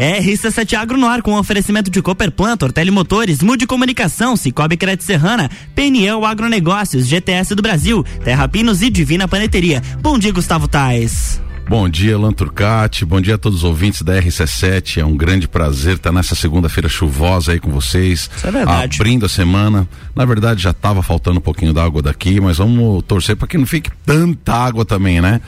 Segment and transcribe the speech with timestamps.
[0.00, 5.50] RC7 Agro no ar com oferecimento de Cooperplant, Ortele Motores, Mude Comunicação, Cicobi Crédito Serrana,
[5.74, 9.82] PNL Agronegócios, GTS do Brasil, Terra Pinos e Divina Paneteria.
[10.00, 11.38] Bom dia, Gustavo Tais.
[11.70, 13.04] Bom dia, Alan Turcati.
[13.04, 15.02] Bom dia a todos os ouvintes da RC7.
[15.02, 18.28] É um grande prazer estar nessa segunda-feira chuvosa aí com vocês.
[18.36, 18.96] Isso é verdade.
[18.96, 19.88] Abrindo a semana.
[20.12, 23.66] Na verdade, já estava faltando um pouquinho d'água daqui, mas vamos torcer para que não
[23.66, 25.40] fique tanta água também, né?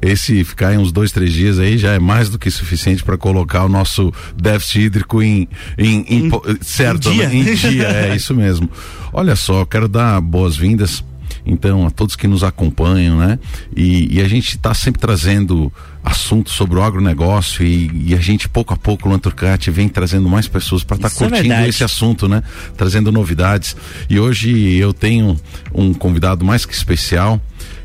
[0.00, 3.18] Esse ficar em uns dois, três dias aí já é mais do que suficiente para
[3.18, 6.30] colocar o nosso déficit hídrico em, em, em, em
[6.62, 7.28] certo, em dia.
[7.28, 7.36] Né?
[7.36, 7.88] em dia.
[7.88, 8.70] É isso mesmo.
[9.12, 11.04] Olha só, quero dar boas-vindas
[11.48, 13.38] então, a todos que nos acompanham, né?
[13.74, 15.72] E, e a gente está sempre trazendo
[16.04, 20.28] assuntos sobre o agronegócio e, e a gente, pouco a pouco, o Lanturcati vem trazendo
[20.28, 22.42] mais pessoas para estar tá curtindo é esse assunto, né?
[22.76, 23.74] Trazendo novidades.
[24.10, 25.40] E hoje eu tenho
[25.74, 27.40] um convidado mais que especial.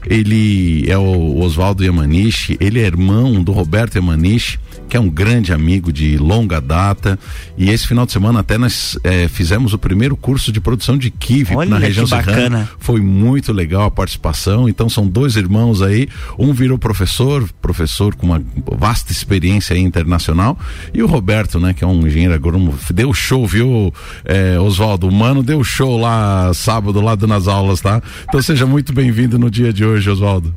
[0.06, 5.52] Ele é o Oswaldo Yamanishi, ele é irmão do Roberto Yamanishi que é um grande
[5.54, 7.18] amigo de longa data.
[7.58, 11.10] E esse final de semana até nós é, fizemos o primeiro curso de produção de
[11.10, 12.70] kiwi Olha na região serrana.
[12.80, 14.68] Foi muito legal a participação.
[14.68, 16.08] Então são dois irmãos aí.
[16.38, 18.42] Um virou professor, professor com uma
[18.78, 20.58] vasta experiência internacional.
[20.94, 23.94] E o Roberto, né, que é um engenheiro agrônomo, deu show, viu,
[24.26, 25.08] é, Oswaldo?
[25.08, 28.02] O mano deu show lá sábado, lá nas aulas, tá?
[28.28, 30.54] Então seja muito bem-vindo no dia de hoje, Oswaldo.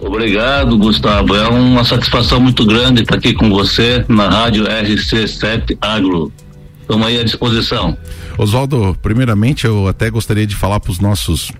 [0.00, 1.36] Obrigado, Gustavo.
[1.36, 6.32] É uma satisfação muito grande estar aqui com você na rádio RC7 Agro.
[6.80, 7.96] Estamos aí à disposição.
[8.38, 11.52] Oswaldo, primeiramente eu até gostaria de falar para os nossos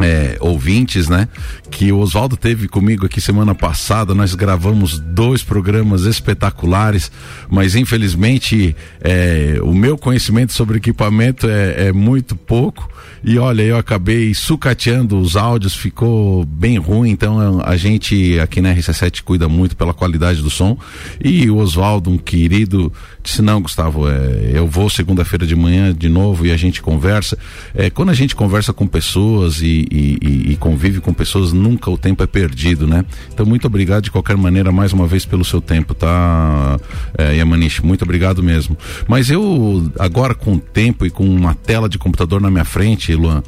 [0.00, 1.28] é, ouvintes, né?
[1.70, 4.14] Que o Oswaldo teve comigo aqui semana passada.
[4.14, 7.10] Nós gravamos dois programas espetaculares,
[7.48, 12.88] mas infelizmente é, o meu conhecimento sobre equipamento é, é muito pouco.
[13.22, 17.10] E olha, eu acabei sucateando os áudios, ficou bem ruim.
[17.10, 20.78] Então a gente aqui na RC7 cuida muito pela qualidade do som.
[21.22, 26.08] E o Oswaldo, um querido, disse: Não, Gustavo, é, eu vou segunda-feira de manhã de
[26.08, 27.36] novo e a gente conversa.
[27.74, 31.90] É, quando a gente conversa com pessoas e, e, e, e convive com pessoas, nunca
[31.90, 33.04] o tempo é perdido, né?
[33.32, 36.78] Então, muito obrigado de qualquer maneira, mais uma vez, pelo seu tempo, tá,
[37.16, 37.34] é?
[37.82, 38.76] Muito obrigado mesmo.
[39.06, 43.14] Mas eu, agora com o tempo e com uma tela de computador na minha frente,
[43.14, 43.42] Luan,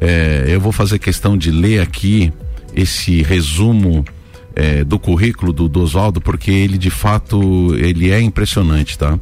[0.00, 2.32] é, eu vou fazer questão de ler aqui
[2.74, 4.04] esse resumo
[4.54, 9.18] é, do currículo do, do Oswaldo, porque ele de fato ele é impressionante, tá?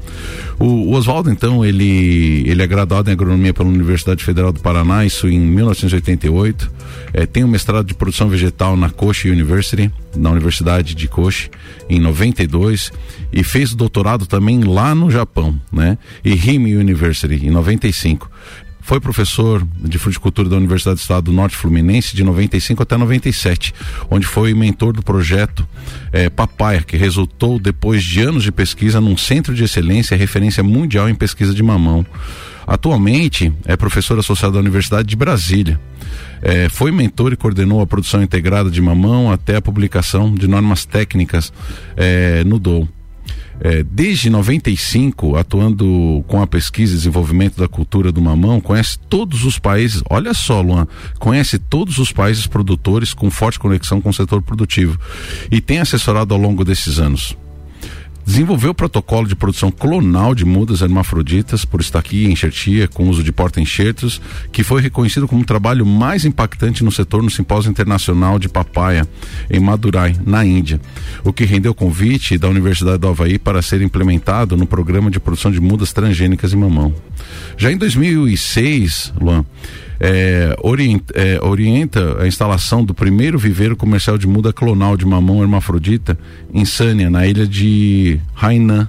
[0.59, 5.05] O, o Oswaldo, então, ele, ele é graduado em agronomia pela Universidade Federal do Paraná,
[5.05, 6.71] isso em 1988.
[7.13, 11.51] É, tem um mestrado de produção vegetal na Kochi University, na Universidade de Kochi,
[11.89, 12.93] em 92,
[13.33, 15.99] e fez doutorado também lá no Japão, né?
[16.25, 18.31] E Rime University, em 95.
[18.91, 23.73] Foi professor de fruticultura da Universidade do Estado do Norte Fluminense de 95 até 97,
[24.11, 25.65] onde foi mentor do projeto
[26.13, 31.09] eh, Papaya, que resultou depois de anos de pesquisa num centro de excelência, referência mundial
[31.09, 32.05] em pesquisa de mamão.
[32.67, 35.81] Atualmente é professor associado da Universidade de Brasília.
[36.43, 40.85] É, foi mentor e coordenou a produção integrada de mamão até a publicação de normas
[40.85, 41.53] técnicas
[41.97, 42.89] é, no DOU.
[43.63, 49.45] É, desde 95, atuando com a pesquisa e desenvolvimento da cultura do mamão, conhece todos
[49.45, 50.89] os países, olha só, Luan,
[51.19, 54.99] conhece todos os países produtores com forte conexão com o setor produtivo
[55.51, 57.37] e tem assessorado ao longo desses anos.
[58.31, 63.09] Desenvolveu o protocolo de produção clonal de mudas hermafroditas por estar aqui em enxertia com
[63.09, 64.21] uso de porta-enxertos,
[64.53, 69.05] que foi reconhecido como o trabalho mais impactante no setor no Simpósio Internacional de Papaya,
[69.51, 70.81] em Madurai, na Índia,
[71.25, 75.51] o que rendeu convite da Universidade do Havaí para ser implementado no programa de produção
[75.51, 76.95] de mudas transgênicas em mamão.
[77.57, 79.45] Já em 2006, Luan,
[79.99, 85.43] é, orienta, é, orienta, a instalação do primeiro viveiro comercial de muda clonal de mamão
[85.43, 86.19] hermafrodita
[86.53, 88.89] em Sanya, na ilha de Hainan.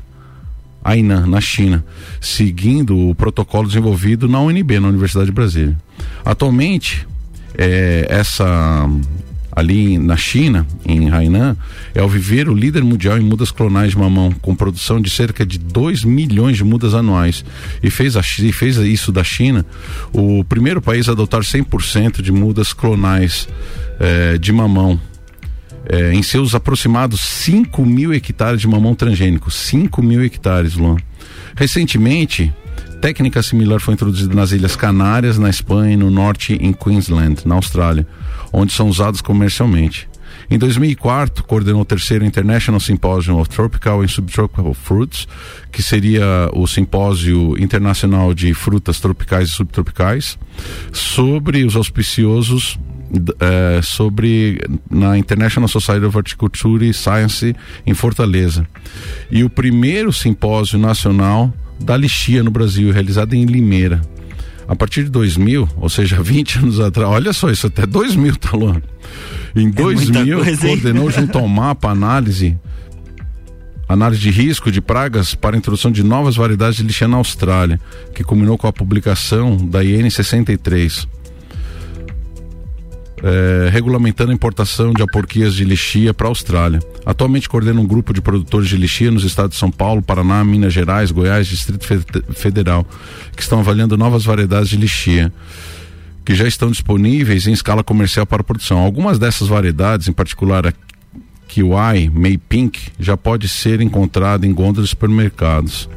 [0.83, 1.85] Hainan, na China,
[2.19, 5.77] seguindo o protocolo desenvolvido na UNB, na Universidade de Brasília.
[6.25, 7.07] Atualmente,
[7.55, 8.89] é, essa
[9.51, 11.57] ali na China, em Hainan,
[11.93, 15.57] é o viveiro líder mundial em mudas clonais de mamão, com produção de cerca de
[15.57, 17.43] 2 milhões de mudas anuais.
[17.83, 19.65] E fez, a, e fez isso da China
[20.13, 23.47] o primeiro país a adotar 100% de mudas clonais
[23.99, 24.99] eh, de mamão.
[25.85, 29.49] Eh, em seus aproximados 5 mil hectares de mamão transgênico.
[29.51, 30.97] 5 mil hectares, Luan.
[31.55, 32.53] Recentemente,
[33.01, 37.55] técnica similar foi introduzida nas Ilhas Canárias, na Espanha e no norte em Queensland, na
[37.55, 38.07] Austrália,
[38.51, 40.09] onde são usados comercialmente.
[40.49, 45.27] Em 2004, coordenou o terceiro International Symposium of Tropical and Subtropical Fruits,
[45.71, 50.37] que seria o simpósio internacional de frutas tropicais e subtropicais,
[50.91, 52.77] sobre os auspiciosos
[53.39, 57.55] é, sobre na International Society of Horticulture Science
[57.85, 58.65] em Fortaleza.
[59.29, 64.01] E o primeiro simpósio nacional da lixia no Brasil, realizado em Limeira.
[64.67, 68.55] A partir de 2000, ou seja, 20 anos atrás, olha só isso, até 2000, tá
[68.55, 68.81] louco?
[69.55, 72.57] Em é 2000, coisa, coordenou junto ao MAPA análise
[73.89, 77.77] análise de risco de pragas para a introdução de novas variedades de lixia na Austrália,
[78.15, 81.05] que culminou com a publicação da IN 63
[83.23, 86.79] é, regulamentando a importação de aporquias de lixia para a Austrália.
[87.05, 90.73] Atualmente coordena um grupo de produtores de lixia nos estados de São Paulo, Paraná, Minas
[90.73, 91.85] Gerais, Goiás, Distrito
[92.33, 92.85] Federal,
[93.35, 95.31] que estão avaliando novas variedades de lixia
[96.23, 98.77] que já estão disponíveis em escala comercial para produção.
[98.77, 100.73] Algumas dessas variedades, em particular a
[101.47, 105.89] Kiwi, May Pink, já pode ser encontrada em gôndolas de supermercados.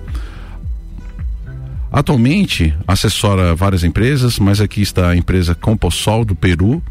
[1.93, 6.83] Atualmente assessora várias empresas, mas aqui está a empresa Composol do Peru,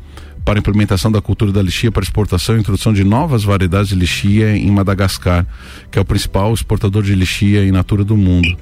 [0.43, 4.55] para implementação da cultura da lixia para exportação e introdução de novas variedades de lixia
[4.55, 5.45] em Madagascar,
[5.89, 8.57] que é o principal exportador de lixia in natura do mundo.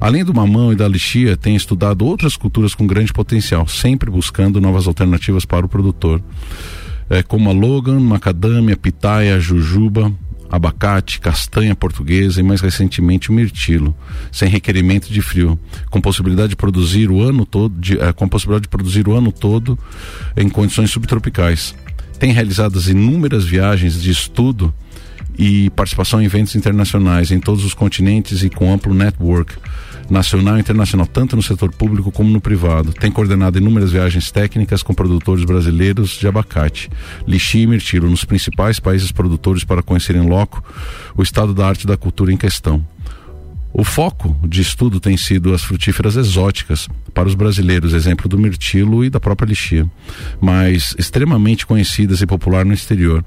[0.00, 4.60] Além do mamão e da lixia, tem estudado outras culturas com grande potencial, sempre buscando
[4.60, 6.22] novas alternativas para o produtor.
[7.08, 10.12] É, como a Logan, macadâmia, pitaia, jujuba,
[10.50, 13.96] abacate, castanha portuguesa e mais recentemente o mirtilo,
[14.30, 15.58] sem requerimento de frio,
[15.90, 19.32] com possibilidade de produzir o ano todo, de, eh, com possibilidade de produzir o ano
[19.32, 19.78] todo
[20.36, 21.74] em condições subtropicais.
[22.18, 24.72] Tem realizado inúmeras viagens de estudo
[25.38, 29.54] e participação em eventos internacionais em todos os continentes e com amplo network
[30.10, 32.92] nacional e internacional, tanto no setor público como no privado.
[32.92, 36.90] Tem coordenado inúmeras viagens técnicas com produtores brasileiros de abacate,
[37.26, 40.62] lixia e mirtilo nos principais países produtores para conhecer em loco
[41.16, 42.84] o estado da arte e da cultura em questão.
[43.78, 49.04] O foco de estudo tem sido as frutíferas exóticas para os brasileiros, exemplo do mirtilo
[49.04, 49.86] e da própria lixia,
[50.40, 53.22] mas extremamente conhecidas e popular no exterior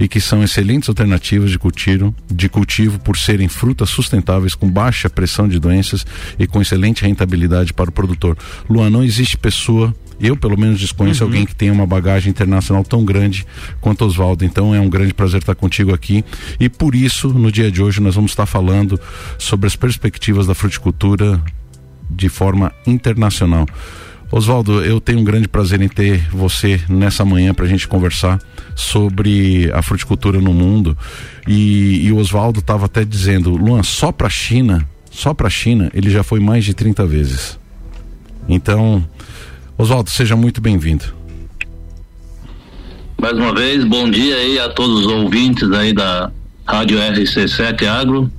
[0.00, 5.08] e que são excelentes alternativas de cultivo, de cultivo por serem frutas sustentáveis com baixa
[5.08, 6.04] pressão de doenças
[6.36, 8.36] e com excelente rentabilidade para o produtor.
[8.68, 11.30] Luan, não existe pessoa eu, pelo menos, desconheço uhum.
[11.30, 13.44] alguém que tenha uma bagagem internacional tão grande
[13.80, 14.44] quanto Oswaldo.
[14.44, 16.24] Então é um grande prazer estar contigo aqui.
[16.60, 18.98] E por isso, no dia de hoje, nós vamos estar falando
[19.38, 21.42] sobre as perspectivas da fruticultura
[22.08, 23.66] de forma internacional.
[24.30, 28.40] Oswaldo, eu tenho um grande prazer em ter você nessa manhã para a gente conversar
[28.74, 30.96] sobre a fruticultura no mundo.
[31.46, 35.50] E, e o Oswaldo estava até dizendo, Luan, só para a China, só para a
[35.50, 37.58] China, ele já foi mais de 30 vezes.
[38.48, 39.06] Então,
[39.78, 41.04] Oswaldo, seja muito bem-vindo.
[43.20, 46.30] Mais uma vez, bom dia aí a todos os ouvintes aí da
[46.66, 48.30] Rádio RC7 Agro.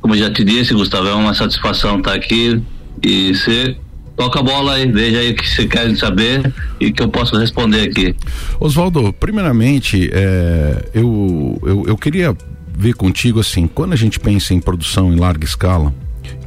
[0.00, 2.62] Como já te disse, Gustavo, é uma satisfação estar aqui
[3.02, 3.76] e você
[4.16, 7.36] toca a bola aí, veja aí o que você quer saber e que eu posso
[7.36, 8.14] responder aqui.
[8.60, 12.36] Oswaldo, primeiramente, é, eu, eu, eu queria
[12.76, 15.92] ver contigo assim, quando a gente pensa em produção em larga escala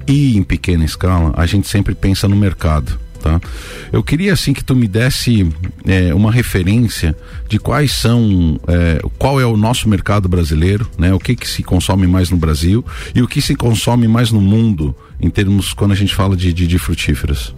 [0.07, 3.39] e em pequena escala, a gente sempre pensa no mercado tá?
[3.91, 5.47] Eu queria assim que tu me desse
[5.85, 7.15] é, uma referência
[7.47, 11.13] de quais são, é, qual é o nosso mercado brasileiro, né?
[11.13, 12.83] O que que se consome mais no Brasil
[13.13, 16.51] e o que se consome mais no mundo em termos quando a gente fala de,
[16.51, 17.53] de, de frutíferas.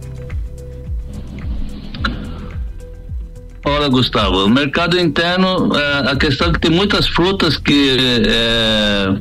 [3.66, 9.16] Olha, Gustavo, o mercado interno, é, a questão é que tem muitas frutas que é,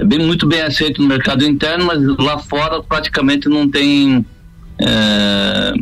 [0.00, 4.24] é, bem, muito bem aceito no mercado interno, mas lá fora praticamente não tem
[4.80, 5.74] é,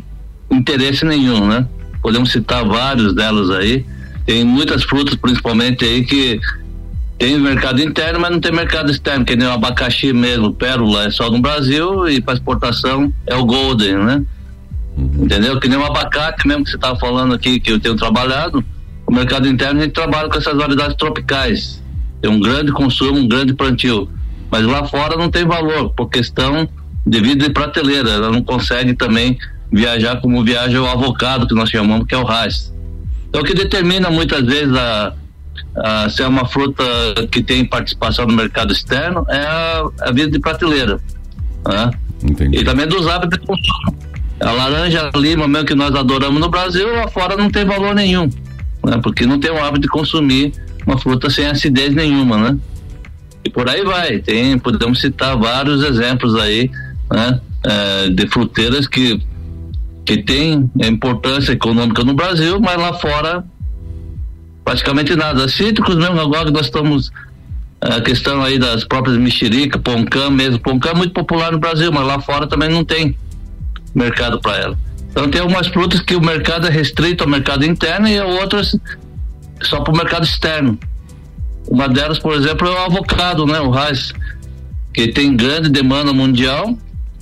[0.51, 1.67] interesse nenhum, né?
[2.03, 3.85] Podemos citar vários delas aí.
[4.27, 6.41] Tem muitas frutas, principalmente aí, que
[7.19, 11.11] tem mercado interno, mas não tem mercado externo, que nem o abacaxi mesmo, pérola é
[11.11, 14.23] só no Brasil e para exportação é o golden, né?
[14.97, 15.25] Uhum.
[15.25, 15.61] Entendeu?
[15.61, 18.65] Que nem o abacate mesmo que você estava falando aqui, que eu tenho trabalhado,
[19.07, 21.83] o mercado interno a gente trabalha com essas variedades tropicais.
[22.23, 24.09] Tem um grande consumo, um grande plantio.
[24.51, 26.67] Mas lá fora não tem valor, por questão
[27.07, 28.11] devido de prateleira.
[28.11, 29.39] Ela não consegue também
[29.73, 32.73] viajar como viaja o avocado, que nós chamamos, que é o RAS.
[33.29, 35.15] Então, o que determina muitas vezes a,
[35.77, 36.85] a, se é uma fruta
[37.31, 41.01] que tem participação no mercado externo é a, a vida de prateleira.
[41.67, 41.91] Né?
[42.53, 43.97] E também dos hábitos de consumo.
[44.41, 47.95] A laranja, a lima, mesmo que nós adoramos no Brasil, lá fora não tem valor
[47.95, 48.29] nenhum.
[48.85, 48.99] Né?
[49.03, 50.53] Porque não tem o hábito de consumir
[50.87, 52.59] uma fruta sem acidez nenhuma, né?
[53.45, 54.19] E por aí vai.
[54.19, 56.71] Tem, podemos citar vários exemplos aí
[57.11, 59.21] né, é, de fruteiras que,
[60.05, 63.45] que tem importância econômica no Brasil, mas lá fora
[64.65, 65.49] praticamente nada.
[65.49, 67.11] Cítricos mesmo, agora que nós estamos
[67.81, 72.07] a questão aí das próprias mexerica, poncã mesmo, poncã é muito popular no Brasil, mas
[72.07, 73.17] lá fora também não tem
[73.95, 74.79] mercado para ela.
[75.11, 78.77] Então tem algumas frutas que o mercado é restrito ao mercado interno e outras
[79.63, 80.79] só para o mercado externo.
[81.69, 83.61] Uma delas, por exemplo, é o avocado, né?
[83.61, 84.13] O raiz,
[84.93, 86.77] que tem grande demanda mundial,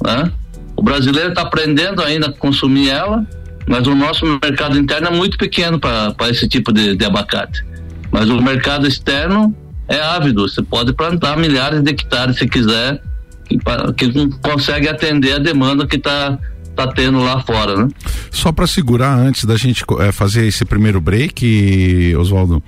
[0.05, 0.31] né?
[0.77, 3.27] O brasileiro está aprendendo ainda a consumir ela,
[3.67, 7.65] mas o nosso mercado interno é muito pequeno para esse tipo de, de abacate.
[8.11, 9.55] Mas o mercado externo
[9.89, 13.03] é ávido, você pode plantar milhares de hectares se quiser,
[13.49, 13.59] que,
[13.95, 16.39] que consegue atender a demanda que está
[16.77, 17.89] tá tendo lá fora, né?
[18.31, 22.63] Só para segurar antes da gente é, fazer esse primeiro break, Oswaldo,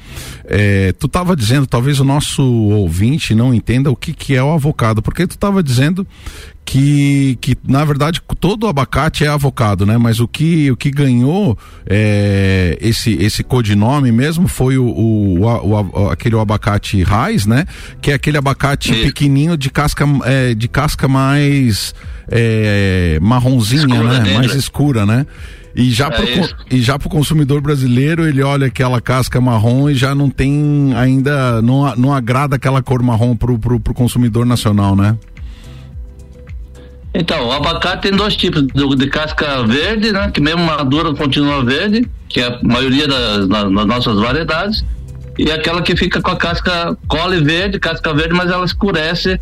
[0.46, 4.52] é, tu estava dizendo, talvez o nosso ouvinte não entenda o que que é o
[4.52, 6.04] avocado, porque tu estava dizendo
[6.64, 9.98] que, que na verdade todo abacate é avocado, né?
[9.98, 16.02] Mas o que, o que ganhou é, esse, esse codinome mesmo foi o, o, o,
[16.04, 17.66] o aquele abacate raiz, né?
[18.00, 19.02] Que é aquele abacate Isso.
[19.02, 21.94] pequenininho de casca, é, de casca mais
[22.28, 24.34] é, marronzinha, escura né?
[24.34, 25.26] Mais escura, né?
[25.74, 29.94] E já, é pro, e já pro consumidor brasileiro, ele olha aquela casca marrom e
[29.94, 34.96] já não tem ainda, não, não agrada aquela cor marrom pro, pro, pro consumidor nacional,
[34.96, 35.16] né?
[37.12, 40.30] Então, o abacate tem dois tipos, de, de casca verde, né?
[40.30, 44.84] Que mesmo madura continua verde, que é a maioria das, das nossas variedades,
[45.36, 49.40] e aquela que fica com a casca cole verde, casca verde, mas ela escurece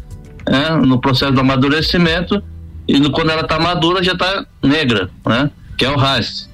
[0.48, 0.70] né?
[0.82, 2.42] no processo do amadurecimento,
[2.86, 5.50] e no, quando ela está madura já está negra, né?
[5.76, 6.48] Que é o raiz.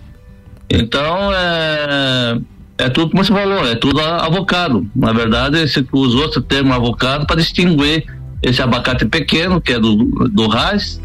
[0.68, 2.38] Então, é,
[2.78, 4.84] é tudo como você falou, é tudo avocado.
[4.96, 8.04] Na verdade, você usou esse termo avocado para distinguir
[8.44, 9.96] esse abacate pequeno, que é do,
[10.28, 11.00] do raiz,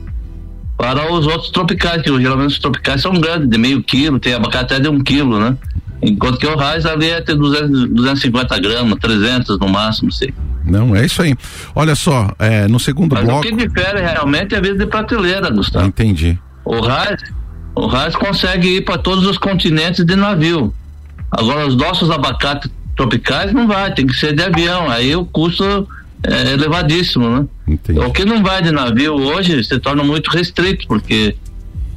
[0.77, 4.73] para os outros tropicais, que geralmente os tropicais são grandes, de meio quilo, tem abacate
[4.73, 5.57] até de um quilo, né?
[6.01, 10.33] Enquanto que o raiz ali é ter 200, 250 gramas, 300 no máximo, sei.
[10.65, 11.35] Não, é isso aí.
[11.73, 13.39] Olha só, é, no segundo Mas bloco.
[13.39, 15.87] O que difere realmente é a vida de prateleira, Gustavo.
[15.87, 16.37] Entendi.
[16.63, 17.21] O raiz,
[17.75, 20.73] o raiz consegue ir para todos os continentes de navio.
[21.31, 24.89] Agora, os nossos abacates tropicais não vai, tem que ser de avião.
[24.89, 25.87] Aí o custo
[26.23, 27.45] é elevadíssimo, né?
[27.67, 27.99] Entendi.
[27.99, 31.35] O que não vai de navio hoje se torna muito restrito, porque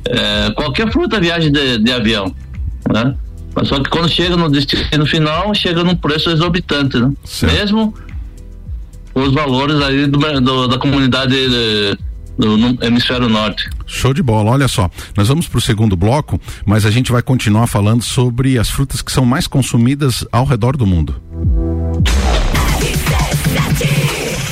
[0.08, 2.34] é, qualquer fruta viaja de, de, avião,
[2.92, 3.14] né?
[3.54, 7.12] Mas só que quando chega no destino final, chega num preço exorbitante, né?
[7.24, 7.52] Certo.
[7.52, 7.94] Mesmo
[9.14, 11.98] os valores aí do, do, da comunidade de,
[12.38, 13.68] do, no hemisfério norte.
[13.86, 17.22] Show de bola, olha só, nós vamos para o segundo bloco, mas a gente vai
[17.22, 21.20] continuar falando sobre as frutas que são mais consumidas ao redor do mundo.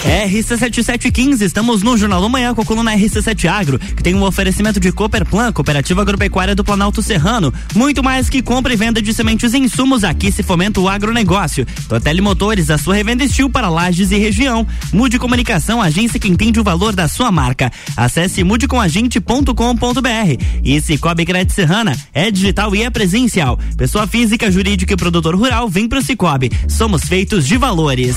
[0.04, 4.80] RC7715, estamos no Jornal da Manhã com a coluna RC7 Agro, que tem um oferecimento
[4.80, 7.52] de Cooperplan, Cooperativa Agropecuária do Planalto Serrano.
[7.74, 11.66] Muito mais que compra e venda de sementes e insumos, aqui se fomenta o agronegócio.
[11.88, 14.66] Totelli Motores, a sua revenda estil para lajes e região.
[14.92, 17.70] Mude Comunicação, agência que entende o valor da sua marca.
[17.96, 20.44] Acesse mudecomagente.com.br.
[20.64, 23.58] E Cicobi Crédito Serrana é digital e é presencial.
[23.76, 26.50] Pessoa física, jurídica e produtor rural, vem pro Cicobi.
[26.68, 28.16] Somos feitos de valores.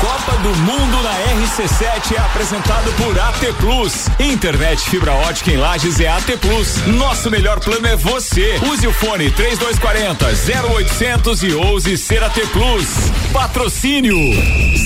[0.00, 1.12] Copa do Mundo na
[1.46, 4.08] RC7 é apresentado por AT Plus.
[4.18, 6.86] Internet fibra ótica em Lages é AT Plus.
[6.86, 8.58] Nosso melhor plano é você.
[8.70, 10.26] Use o fone 3240
[10.70, 13.23] 0800 e ouse ser AT Plus.
[13.34, 14.16] Patrocínio.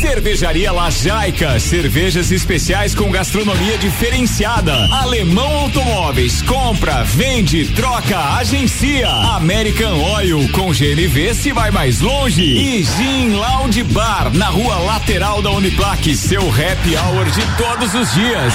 [0.00, 1.60] Cervejaria Lajaica.
[1.60, 4.72] Cervejas especiais com gastronomia diferenciada.
[4.90, 6.40] Alemão Automóveis.
[6.40, 9.10] Compra, vende, troca, agencia.
[9.10, 12.42] American Oil com GNV se vai mais longe.
[12.42, 18.14] E Gin Lounge Bar na rua lateral da Uniplaque, seu happy hour de todos os
[18.14, 18.54] dias.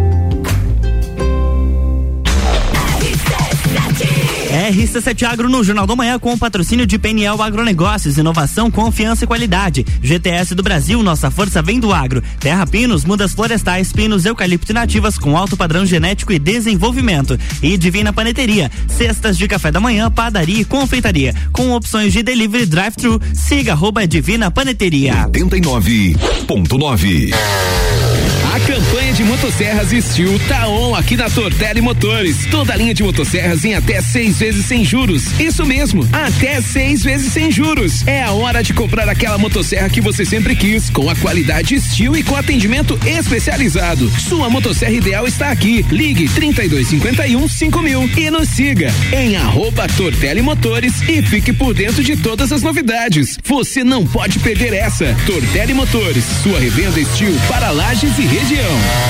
[4.71, 9.27] RC7 Agro no Jornal da Manhã com o patrocínio de PNL Agronegócios, inovação, confiança e
[9.27, 9.85] qualidade.
[10.01, 12.23] GTS do Brasil, nossa força vem do agro.
[12.39, 17.37] Terra Pinos, mudas florestais, pinos, eucalipto e nativas com alto padrão genético e desenvolvimento.
[17.61, 22.65] E Divina Paneteria, cestas de café da manhã, padaria e confeitaria, com opções de delivery
[22.65, 23.21] drive-thru.
[23.33, 25.27] Siga arroba Divina Paneteria.
[25.27, 27.31] 89.9
[28.53, 32.45] a campanha de motosserras Steel tá on aqui na Tortelli Motores.
[32.51, 35.39] Toda linha de motosserras em até seis vezes sem juros.
[35.39, 38.05] Isso mesmo, até seis vezes sem juros.
[38.05, 42.17] É a hora de comprar aquela motosserra que você sempre quis, com a qualidade Steel
[42.17, 44.11] e com atendimento especializado.
[44.19, 45.85] Sua motosserra ideal está aqui.
[45.89, 49.87] Ligue 3251 5000 e nos siga em arroba
[50.43, 53.37] Motores e fique por dentro de todas as novidades.
[53.45, 55.15] Você não pode perder essa.
[55.25, 59.01] Tortelli Motores, sua revenda Steel para lajes e região.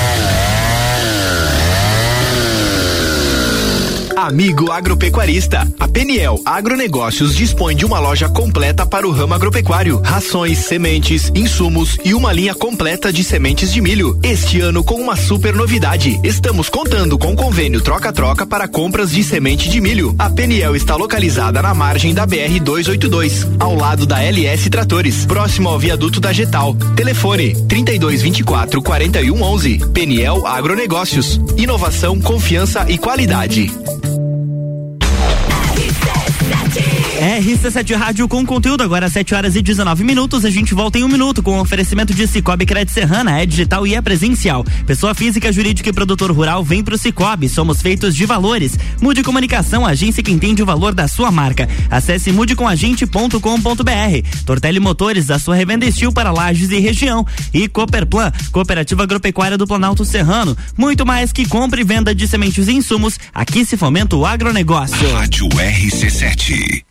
[4.22, 10.58] Amigo agropecuarista, a Peniel Agronegócios dispõe de uma loja completa para o ramo agropecuário, rações,
[10.58, 14.16] sementes, insumos e uma linha completa de sementes de milho.
[14.22, 19.68] Este ano com uma super novidade, estamos contando com convênio troca-troca para compras de semente
[19.68, 20.14] de milho.
[20.16, 25.68] A Peniel está localizada na margem da BR 282, ao lado da LS Tratores, próximo
[25.68, 26.76] ao viaduto da Getal.
[26.94, 29.78] Telefone 3224 4111.
[29.92, 31.40] Peniel Agronegócios.
[31.56, 33.68] Inovação, confiança e qualidade.
[37.22, 40.44] RC7 Rádio com conteúdo agora às 7 horas e 19 minutos.
[40.44, 43.94] A gente volta em um minuto com oferecimento de Cicobi Crédito Serrana, é digital e
[43.94, 44.64] é presencial.
[44.88, 47.48] Pessoa física, jurídica e produtor rural vem pro Cicobi.
[47.48, 48.76] Somos feitos de valores.
[49.00, 51.68] Mude Comunicação, agência que entende o valor da sua marca.
[51.88, 54.44] Acesse mudecomagente.com.br.
[54.44, 57.24] Tortelli Motores, a sua revenda estil para lajes e região.
[57.54, 60.56] E Cooperplan, Cooperativa Agropecuária do Planalto Serrano.
[60.76, 63.16] Muito mais que compra e venda de sementes e insumos.
[63.32, 65.12] Aqui se fomenta o agronegócio.
[65.12, 66.82] Rádio RC7.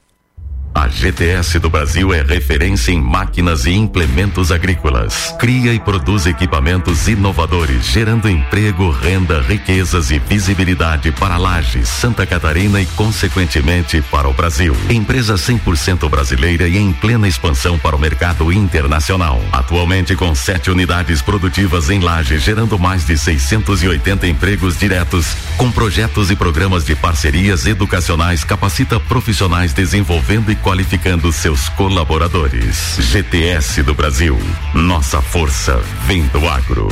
[0.74, 5.36] A GTS do Brasil é referência em máquinas e implementos agrícolas.
[5.38, 12.80] Cria e produz equipamentos inovadores, gerando emprego, renda, riquezas e visibilidade para Lages, Santa Catarina
[12.80, 14.74] e, consequentemente, para o Brasil.
[14.90, 19.42] Empresa 100% brasileira e em plena expansão para o mercado internacional.
[19.52, 26.32] Atualmente com sete unidades produtivas em Lages, gerando mais de 680 empregos diretos, com projetos
[26.32, 32.98] e programas de parcerias educacionais, capacita profissionais desenvolvendo e qualificando seus colaboradores.
[33.00, 34.38] GTS do Brasil.
[34.74, 36.88] Nossa força vem do agro.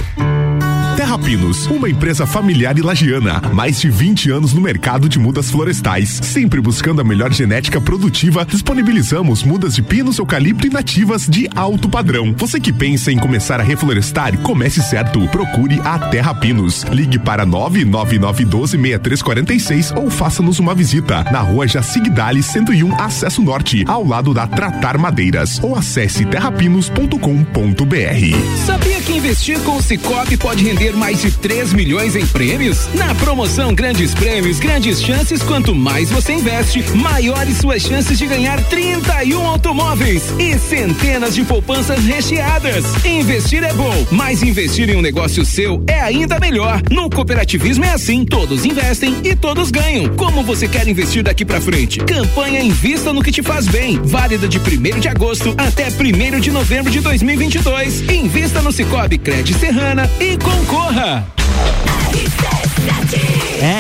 [1.00, 5.50] Terra Pinos, uma empresa familiar e lagiana, mais de 20 anos no mercado de mudas
[5.50, 11.48] florestais, sempre buscando a melhor genética produtiva, disponibilizamos mudas de pinos, eucalipto e nativas de
[11.56, 12.36] alto padrão.
[12.36, 15.26] Você que pensa em começar a reflorestar, comece certo.
[15.30, 16.84] Procure a Terra Pinos.
[16.92, 24.34] Ligue para 999126346 ou faça-nos uma visita na rua Jacigdali 101, acesso norte, ao lado
[24.34, 28.66] da Tratar Madeiras, ou acesse terrapinos.com.br.
[28.66, 32.88] Sabia que investir com o Cicobi pode render mais de 3 milhões em prêmios?
[32.94, 38.64] Na promoção Grandes Prêmios, Grandes Chances, quanto mais você investe, maiores suas chances de ganhar
[38.66, 42.86] 31 automóveis e centenas de poupanças recheadas.
[43.06, 46.82] Investir é bom, mas investir em um negócio seu é ainda melhor.
[46.92, 50.16] No cooperativismo é assim, todos investem e todos ganham.
[50.16, 52.00] Como você quer investir daqui para frente?
[52.00, 56.52] Campanha Invista no que te faz bem, válida de 1 de agosto até 1 de
[56.52, 58.02] novembro de 2022.
[58.10, 60.38] Invista no Cicobi Cred Serrana e
[60.70, 61.26] concorra.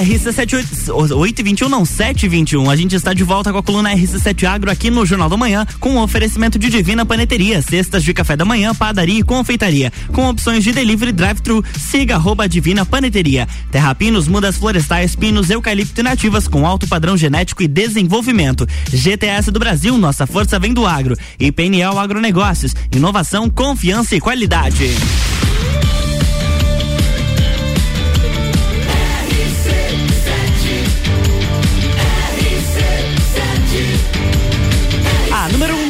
[0.03, 2.69] RC7821 não 721.
[2.69, 5.65] A gente está de volta com a coluna RC7 Agro aqui no Jornal da Manhã
[5.79, 10.63] com oferecimento de Divina Paneteria, cestas de café da manhã, padaria e confeitaria, com opções
[10.63, 11.63] de delivery drive-thru.
[11.79, 13.47] Siga arroba Divina Paneteria.
[13.71, 18.67] Terra Pinos, mudas florestais, pinos, eucalipto e nativas com alto padrão genético e desenvolvimento.
[18.91, 21.15] GTS do Brasil, nossa força vem do agro.
[21.39, 24.89] E PNL Agronegócios, inovação, confiança e qualidade.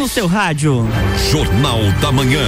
[0.10, 0.88] Seu rádio.
[1.32, 2.41] Jornal da Manhã.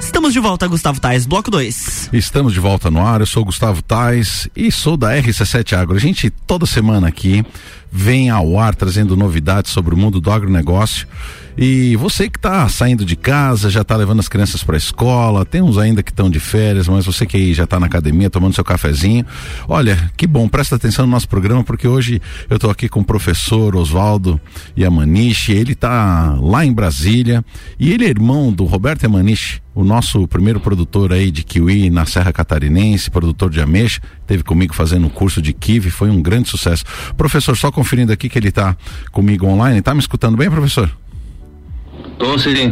[0.00, 2.10] Estamos de volta, Gustavo Tais, bloco 2.
[2.12, 5.96] Estamos de volta no ar, eu sou Gustavo Tais e sou da RC7 Agro.
[5.96, 7.44] A gente toda semana aqui
[7.90, 11.08] vem ao ar trazendo novidades sobre o mundo do agronegócio
[11.56, 15.44] E você que está saindo de casa, já está levando as crianças para a escola,
[15.44, 18.54] tem uns ainda que estão de férias, mas você que já está na academia tomando
[18.54, 19.26] seu cafezinho,
[19.68, 23.04] olha, que bom, presta atenção no nosso programa, porque hoje eu estou aqui com o
[23.04, 24.40] professor Oswaldo
[24.78, 27.44] Yamanishi, ele está lá em Brasília
[27.78, 32.06] e ele é irmão do Roberto Yamanishi, o nosso primeiro produtor aí de kiwi na
[32.06, 36.48] Serra Catarinense, produtor de ameixa, teve comigo fazendo um curso de kiwi, foi um grande
[36.48, 36.84] sucesso.
[37.16, 38.76] Professor, só conferindo aqui que ele está
[39.12, 40.90] comigo online, tá me escutando bem, professor?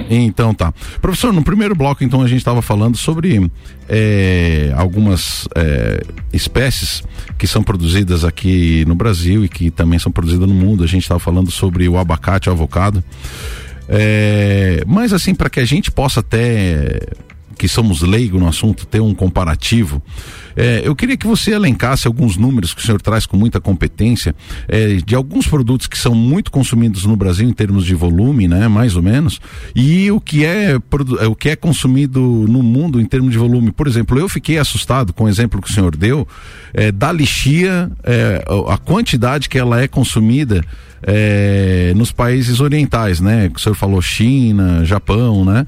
[0.09, 0.25] Sim.
[0.27, 0.73] Então tá.
[1.01, 3.51] Professor, no primeiro bloco, então, a gente estava falando sobre
[3.89, 7.03] é, algumas é, espécies
[7.39, 10.85] que são produzidas aqui no Brasil e que também são produzidas no mundo.
[10.85, 13.03] A gente estava falando sobre o abacate, o avocado.
[13.89, 17.01] É, mas assim, para que a gente possa até
[17.57, 20.01] que somos leigos no assunto, ter um comparativo.
[20.57, 24.35] É, eu queria que você elencasse alguns números que o senhor traz com muita competência
[24.67, 28.69] é, de alguns produtos que são muito consumidos no Brasil em termos de volume, né,
[28.69, 29.41] mais ou menos,
[29.75, 30.77] e o que é
[31.29, 33.71] o que é consumido no mundo em termos de volume.
[33.71, 36.27] Por exemplo, eu fiquei assustado com o exemplo que o senhor deu
[36.73, 40.65] é, da lixia, é, a quantidade que ela é consumida
[41.03, 43.51] é, nos países orientais, né?
[43.55, 45.67] O senhor falou China, Japão, né?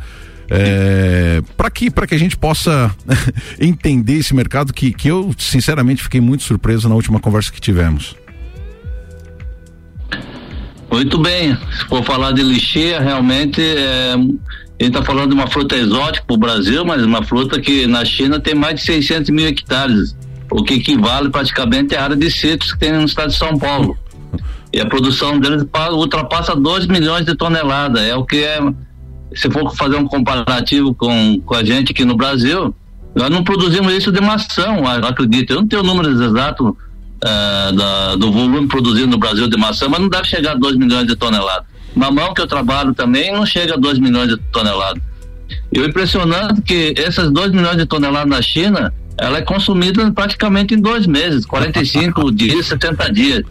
[0.52, 2.92] É, para que para que a gente possa
[3.60, 8.16] entender esse mercado que, que eu sinceramente fiquei muito surpreso na última conversa que tivemos.
[10.90, 14.16] Muito bem, se for falar de lixeira, realmente é,
[14.80, 18.02] gente está falando de uma fruta exótica para o Brasil, mas uma fruta que na
[18.02, 20.16] China tem mais de 600 mil hectares,
[20.50, 23.96] o que equivale praticamente à área de citros que tem no estado de São Paulo.
[24.72, 28.58] E a produção deles ultrapassa 2 milhões de toneladas, é o que é
[29.34, 32.74] se for fazer um comparativo com, com a gente aqui no Brasil,
[33.14, 35.52] nós não produzimos isso de maçã, acredito.
[35.52, 40.00] Eu não tenho números exatos uh, da, do volume produzido no Brasil de maçã, mas
[40.00, 41.64] não deve chegar a 2 milhões de toneladas.
[41.94, 45.02] Mamão que eu trabalho também não chega a 2 milhões de toneladas.
[45.72, 50.10] E o impressionante é que essas 2 milhões de toneladas na China, ela é consumida
[50.12, 53.42] praticamente em dois meses, 45 dias, 70 dias.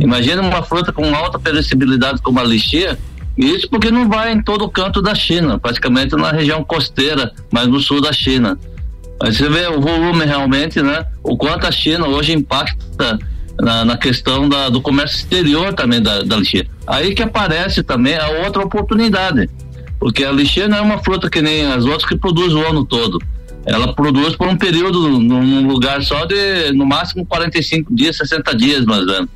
[0.00, 2.98] Imagina uma fruta com alta perecibilidade como a lixia,
[3.36, 7.80] isso porque não vai em todo canto da China, praticamente na região costeira, mas no
[7.80, 8.58] sul da China.
[9.20, 11.04] Mas você vê o volume realmente, né?
[11.22, 13.18] O quanto a China hoje impacta
[13.60, 16.66] na, na questão da, do comércio exterior também da, da lixia.
[16.86, 19.48] Aí que aparece também a outra oportunidade,
[19.98, 22.84] porque a lixia não é uma fruta que nem as outras que produz o ano
[22.84, 23.18] todo.
[23.66, 28.84] Ela produz por um período, num lugar só de no máximo 45 dias, 60 dias,
[28.84, 29.30] mais ou menos.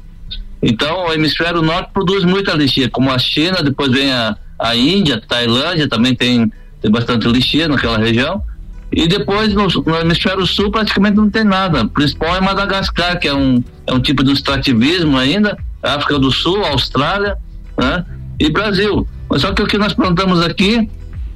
[0.63, 5.21] Então, o hemisfério norte produz muita lixia, como a China, depois vem a, a Índia,
[5.21, 8.43] Tailândia também tem, tem bastante lixia naquela região.
[8.91, 11.87] E depois no, no, hemisfério sul praticamente não tem nada.
[11.89, 16.65] Principal é Madagascar, que é um, é um tipo de extrativismo ainda, África do Sul,
[16.65, 17.37] Austrália,
[17.79, 18.05] né?
[18.41, 19.07] E Brasil.
[19.29, 20.89] Mas só que o que nós plantamos aqui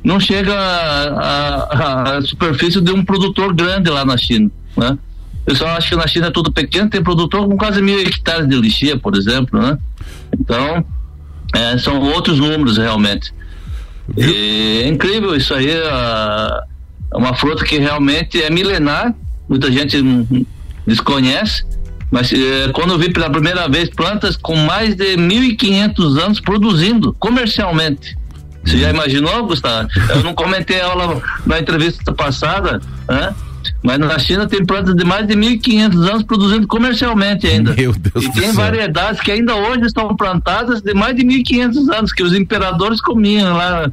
[0.02, 4.98] não chega à superfície de um produtor grande lá na China, né?
[5.42, 8.48] O pessoal acha que na China é tudo pequeno, tem produtor com quase mil hectares
[8.48, 9.76] de lixia, por exemplo, né?
[10.38, 10.84] Então,
[11.52, 13.34] é, são outros números realmente.
[14.16, 19.14] E é incrível isso aí, é uma fruta que realmente é milenar,
[19.48, 19.96] muita gente
[20.86, 21.64] desconhece,
[22.10, 27.12] mas é, quando eu vi pela primeira vez plantas com mais de 1.500 anos produzindo
[27.14, 28.16] comercialmente.
[28.64, 29.88] Você já imaginou, Gustavo?
[30.10, 33.34] Eu não comentei a aula na entrevista passada, né?
[33.82, 37.74] Mas na China tem plantas de mais de 1.500 anos produzindo comercialmente ainda.
[37.74, 42.12] Meu Deus e tem variedades que ainda hoje estão plantadas de mais de 1.500 anos,
[42.12, 43.90] que os imperadores comiam lá.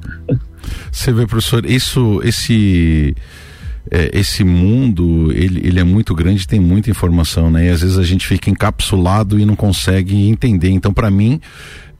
[0.91, 3.15] Você vê, professor, isso, esse.
[3.91, 7.97] É, esse mundo ele, ele é muito grande tem muita informação né e às vezes
[7.97, 11.41] a gente fica encapsulado e não consegue entender então para mim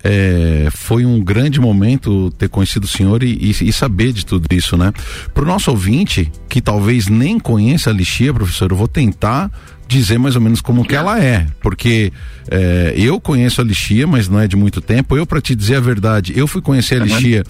[0.04, 4.46] é, foi um grande momento ter conhecido o senhor e, e, e saber de tudo
[4.52, 4.94] isso, né?
[5.34, 9.52] Para o nosso ouvinte, que talvez nem conheça a lixia, professor, eu vou tentar
[9.88, 12.14] dizer mais ou menos como que ela é, porque
[12.50, 15.18] é, eu conheço a lixia, mas não é de muito tempo.
[15.18, 17.44] Eu, para te dizer a verdade, eu fui conhecer a lixia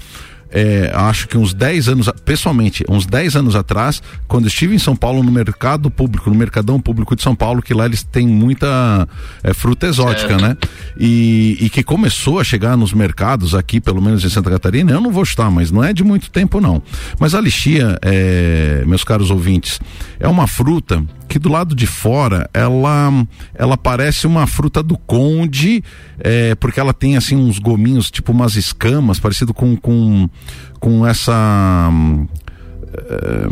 [0.52, 4.96] é, acho que uns 10 anos, pessoalmente, uns 10 anos atrás, quando estive em São
[4.96, 9.08] Paulo no mercado público, no Mercadão Público de São Paulo, que lá eles têm muita
[9.44, 10.42] é, fruta exótica, é.
[10.42, 10.58] né?
[10.98, 15.02] E, e, que começou a chegar nos mercados aqui, pelo menos em Santa Catarina, eu
[15.02, 16.82] não vou chutar, mas não é de muito tempo não.
[17.20, 19.80] Mas a lixia, é, meus caros ouvintes,
[20.20, 23.12] é uma fruta que do lado de fora ela
[23.54, 25.84] ela parece uma fruta do conde
[26.20, 30.28] é, porque ela tem assim uns gominhos tipo umas escamas parecido com com,
[30.80, 31.90] com essa
[32.94, 33.48] é,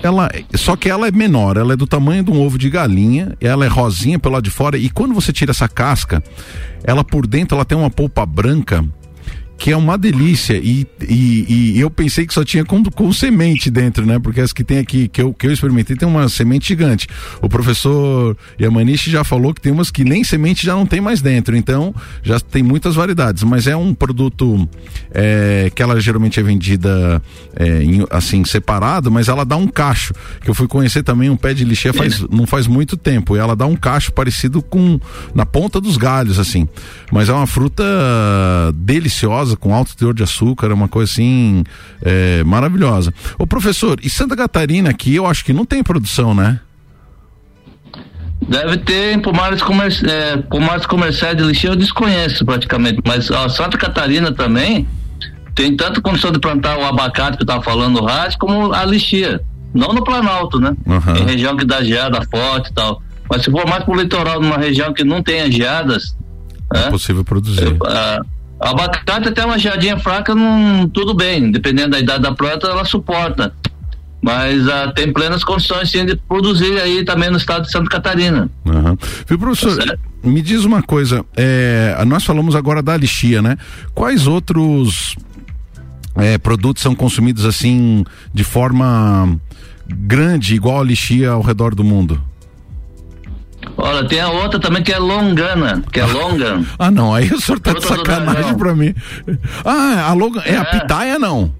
[0.00, 3.36] ela só que ela é menor ela é do tamanho de um ovo de galinha
[3.40, 6.22] ela é rosinha pelo lado de fora e quando você tira essa casca
[6.84, 8.84] ela por dentro ela tem uma polpa branca
[9.58, 10.54] que é uma delícia.
[10.54, 14.18] E, e, e eu pensei que só tinha com, com semente dentro, né?
[14.18, 17.08] Porque as que tem aqui, que eu, que eu experimentei, tem uma semente gigante.
[17.42, 21.20] O professor Yamanishi já falou que tem umas que nem semente já não tem mais
[21.20, 24.68] dentro, então já tem muitas variedades, mas é um produto
[25.10, 27.20] é, que ela geralmente é vendida
[27.56, 31.36] é, em, assim, separado, mas ela dá um cacho, que eu fui conhecer também um
[31.36, 35.00] pé de lixia faz, não faz muito tempo, e ela dá um cacho parecido com
[35.34, 36.68] na ponta dos galhos, assim,
[37.10, 37.84] mas é uma fruta
[38.74, 41.64] deliciosa, com alto teor de açúcar, é uma coisa assim
[42.02, 43.12] é, maravilhosa.
[43.38, 46.60] Ô professor, e Santa Catarina aqui eu acho que não tem produção, né?
[48.46, 53.48] Deve ter em pomares, comer, é, pomares comerciais de lixeira, eu desconheço praticamente, mas ó,
[53.48, 54.86] Santa Catarina também
[55.54, 58.84] tem tanto condição de plantar o abacate que eu estava falando no rádio, como a
[58.84, 59.40] lixia.
[59.74, 60.74] Não no Planalto, né?
[60.86, 61.16] Uhum.
[61.16, 63.02] Em região que dá geada forte e tal.
[63.28, 66.16] Mas se for mais pro litoral, numa região que não tenha geadas.
[66.74, 66.90] É né?
[66.90, 67.76] possível produzir.
[67.86, 68.20] É,
[68.60, 71.50] abacate até uma geadinha fraca, não, tudo bem.
[71.50, 73.52] Dependendo da idade da planta, ela suporta.
[74.20, 78.50] Mas uh, tem plenas condições sim de produzir aí também no estado de Santa Catarina.
[78.64, 78.96] Uhum.
[79.26, 79.76] Viu, professor?
[79.76, 83.56] Tá me diz uma coisa, é, nós falamos agora da lixia, né?
[83.94, 85.14] Quais outros
[86.16, 89.38] é, produtos são consumidos assim de forma
[89.88, 92.20] grande, igual a lixia ao redor do mundo?
[93.76, 96.60] Olha, tem a outra também que é longana, que é longa.
[96.78, 98.94] ah, não, aí o senhor tá de sacanagem pra mim.
[99.64, 101.52] Ah, a longa, é, é a pitaia não?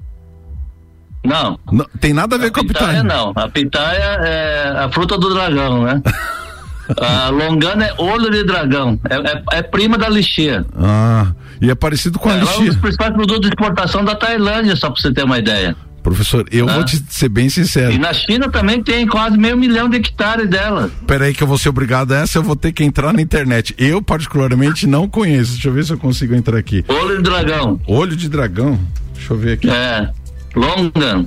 [1.24, 1.58] Não.
[1.70, 1.86] não.
[2.00, 3.02] Tem nada a ver a com a pitaia.
[3.02, 6.02] Não, a pitaia é a fruta do dragão, né?
[7.00, 10.64] a longana é olho de dragão, é, é, é, prima da lixia.
[10.76, 12.54] Ah, e é parecido com a lixia.
[12.54, 15.76] É um dos principais produtos de exportação da Tailândia, só pra você ter uma ideia.
[16.08, 16.74] Professor, eu ah.
[16.74, 17.92] vou te ser bem sincero.
[17.92, 20.90] E na China também tem quase meio milhão de hectares dela.
[21.06, 23.74] Peraí que eu vou ser obrigado a essa, eu vou ter que entrar na internet.
[23.76, 25.52] Eu particularmente não conheço.
[25.52, 26.84] Deixa eu ver se eu consigo entrar aqui.
[26.88, 27.80] Olho de dragão.
[27.86, 28.78] Olho de dragão?
[29.14, 29.68] Deixa eu ver aqui.
[29.68, 30.10] É.
[30.56, 31.24] Longa.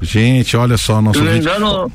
[0.00, 1.92] Gente, olha só, nosso Se não me engano,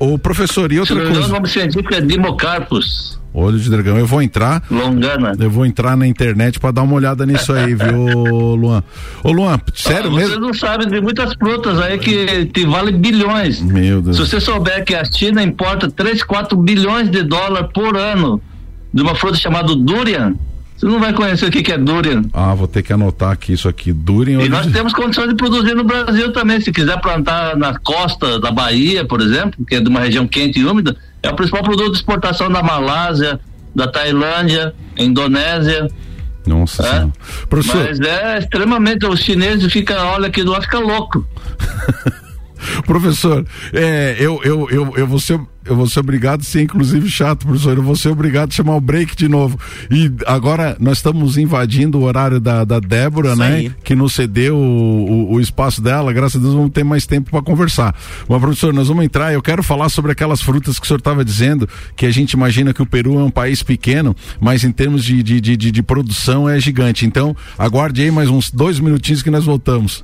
[0.00, 1.26] Ô professor, e outra Se coisa?
[1.26, 3.19] O nome científico é Dimocarpus.
[3.32, 3.96] Olho de dragão.
[3.96, 4.62] Eu vou entrar.
[4.70, 5.32] Longana.
[5.38, 8.82] Eu vou entrar na internet para dar uma olhada nisso aí, viu, Luan?
[9.22, 10.28] Ô, Luan, sério ah, mesmo?
[10.30, 13.60] Vocês não sabem de muitas frutas aí que, que valem bilhões.
[13.60, 14.16] Meu Deus.
[14.16, 18.40] Se você souber que a China importa 3, 4 bilhões de dólares por ano
[18.92, 20.34] de uma fruta chamada durian,
[20.76, 22.22] você não vai conhecer o que, que é durian.
[22.32, 23.92] Ah, vou ter que anotar aqui isso aqui.
[23.92, 24.40] Durian.
[24.40, 24.72] E nós de...
[24.72, 26.58] temos condições de produzir no Brasil também.
[26.60, 30.58] Se quiser plantar na costa da Bahia, por exemplo, que é de uma região quente
[30.58, 33.40] e úmida, é o principal produto de exportação da Malásia,
[33.74, 35.88] da Tailândia, Indonésia.
[36.46, 37.46] Nossa é?
[37.48, 37.86] Professor...
[37.86, 41.26] Mas é extremamente, os chineses ficam, olha aqui do lado, fica louco.
[42.86, 47.08] Professor, é, eu, eu, eu, eu vou ser eu vou ser obrigado a ser inclusive
[47.08, 47.76] chato, professor.
[47.76, 49.58] Eu vou ser obrigado a chamar o break de novo.
[49.90, 53.54] E agora nós estamos invadindo o horário da, da Débora, Isso né?
[53.54, 53.72] Aí.
[53.84, 56.12] Que nos cedeu o, o, o, espaço dela.
[56.12, 57.94] Graças a Deus vamos ter mais tempo para conversar.
[58.28, 59.32] Mas, professor, nós vamos entrar.
[59.32, 62.74] Eu quero falar sobre aquelas frutas que o senhor estava dizendo, que a gente imagina
[62.74, 65.82] que o Peru é um país pequeno, mas em termos de, de, de, de, de
[65.82, 67.06] produção é gigante.
[67.06, 70.02] Então, aguarde aí mais uns dois minutinhos que nós voltamos.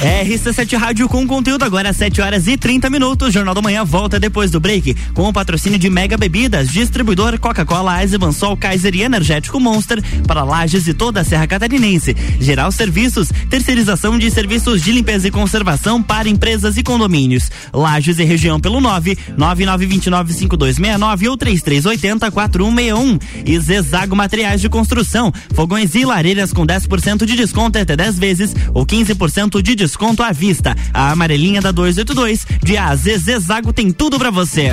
[0.00, 3.34] RC7 Rádio com conteúdo agora às 7 horas e 30 minutos.
[3.34, 7.98] Jornal da Manhã volta depois do break com o patrocínio de Mega Bebidas, distribuidor Coca-Cola,
[8.32, 12.16] Sol, Kaiser e Energético Monster para Lages e toda a Serra Catarinense.
[12.40, 17.50] Geral Serviços, terceirização de serviços de limpeza e conservação para empresas e condomínios.
[17.70, 23.18] Lages e região pelo 9 99295269 ou 3380 4161.
[23.44, 28.56] E Zezago Materiais de Construção, fogões e lareiras com 10% de desconto até 10 vezes
[28.72, 30.76] ou 15% de desconto desconto à vista.
[30.94, 33.02] A amarelinha da 282 de AZ
[33.40, 34.70] Zago tem tudo para você.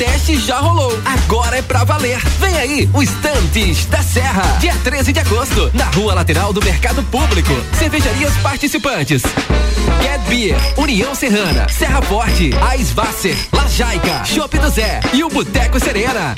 [0.00, 0.98] Teste já rolou.
[1.04, 2.18] Agora é pra valer.
[2.38, 4.56] Vem aí, o Estantes da Serra.
[4.58, 7.52] Dia 13 de agosto, na rua lateral do Mercado Público.
[7.78, 9.22] Cervejarias participantes.
[10.00, 16.34] Get Beer, União Serrana, Serra Forte, Aisvasser, Lajaica, Chopp do Zé e o Boteco Serena.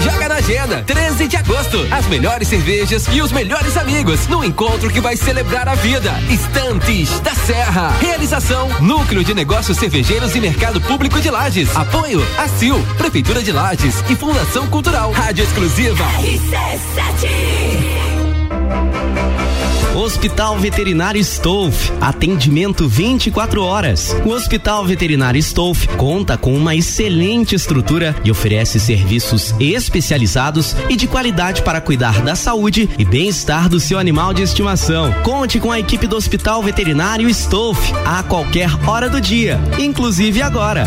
[0.00, 1.86] Joga na agenda, 13 de agosto.
[1.90, 6.12] As melhores cervejas e os melhores amigos no encontro que vai celebrar a vida.
[6.30, 7.90] Estantes da Serra.
[8.00, 11.76] Realização: Núcleo de Negócios Cervejeiros e Mercado Público de Lages.
[11.76, 15.10] Apoio: ACIL, Prefeitura de Lages e Fundação Cultural.
[15.12, 16.04] Rádio Exclusiva.
[16.20, 18.07] RC7.
[20.08, 24.16] Hospital Veterinário Stolf, atendimento 24 horas.
[24.24, 31.06] O Hospital Veterinário Stolf conta com uma excelente estrutura e oferece serviços especializados e de
[31.06, 35.12] qualidade para cuidar da saúde e bem-estar do seu animal de estimação.
[35.24, 40.86] Conte com a equipe do Hospital Veterinário Stolf a qualquer hora do dia, inclusive agora.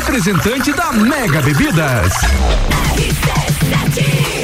[0.01, 2.11] representante da Mega Bebidas.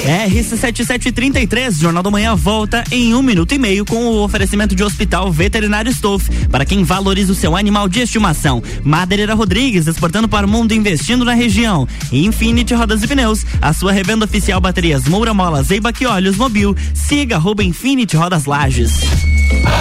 [0.06, 5.32] RC7733, Jornal da Manhã volta em um minuto e meio com o oferecimento de Hospital
[5.32, 8.62] Veterinário Stolf para quem valoriza o seu animal de estimação.
[8.84, 11.88] Madeireira Rodrigues, exportando para o mundo, investindo na região.
[12.12, 16.76] Infinity Rodas e Pneus, a sua revenda oficial baterias Moura Mola, Zeiba que Olhos Mobil.
[16.94, 18.92] Siga arroba Infinity Rodas Lages.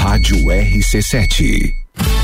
[0.03, 1.86] Rádio RC7.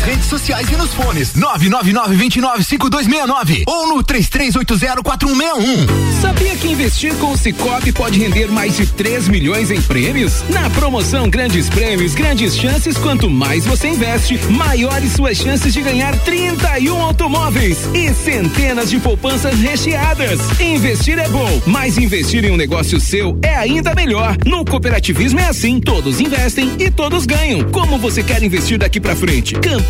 [0.00, 6.20] Nas redes sociais e nos fones 999-295269 ou no 33804161.
[6.22, 10.42] Sabia que investir com o Cicobi pode render mais de 3 milhões em prêmios?
[10.48, 16.18] Na promoção Grandes Prêmios, grandes chances, quanto mais você investe, maiores suas chances de ganhar
[16.20, 20.40] 31 automóveis e centenas de poupanças recheadas.
[20.58, 24.34] Investir é bom, mas investir em um negócio seu é ainda melhor.
[24.46, 27.70] No cooperativismo é assim, todos investem e todos ganham.
[27.70, 29.56] Como você quer investir daqui pra frente?
[29.56, 29.89] Campanha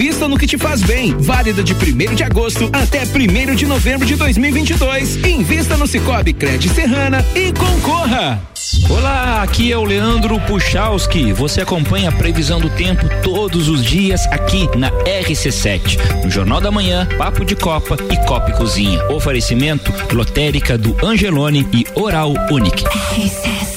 [0.00, 4.06] Invista no que te faz bem, válida de 1 de agosto até 1 de novembro
[4.06, 5.16] de 2022.
[5.24, 8.40] Invista no Cicobi Cred Serrana e concorra.
[8.88, 11.32] Olá, aqui é o Leandro Puchalski.
[11.32, 16.70] Você acompanha a previsão do tempo todos os dias aqui na RC7, no Jornal da
[16.70, 19.02] Manhã, Papo de Copa e Copa e Cozinha.
[19.08, 22.84] Oferecimento lotérica do Angelone e Oral Unique.
[22.90, 23.70] Jornal da Manhã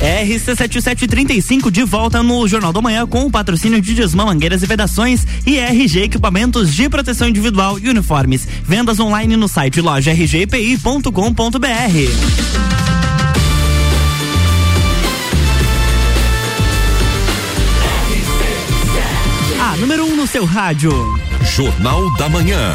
[0.00, 5.24] RC7735 de volta no Jornal da Manhã com o patrocínio de Desmã Mangueiras e Vedações
[5.46, 8.48] e RG Equipamentos de Proteção Individual e Uniformes.
[8.64, 11.08] Vendas online no site loja rgpi.com.br.
[19.60, 20.90] A número 1 um no seu rádio.
[21.54, 22.74] Jornal da Manhã.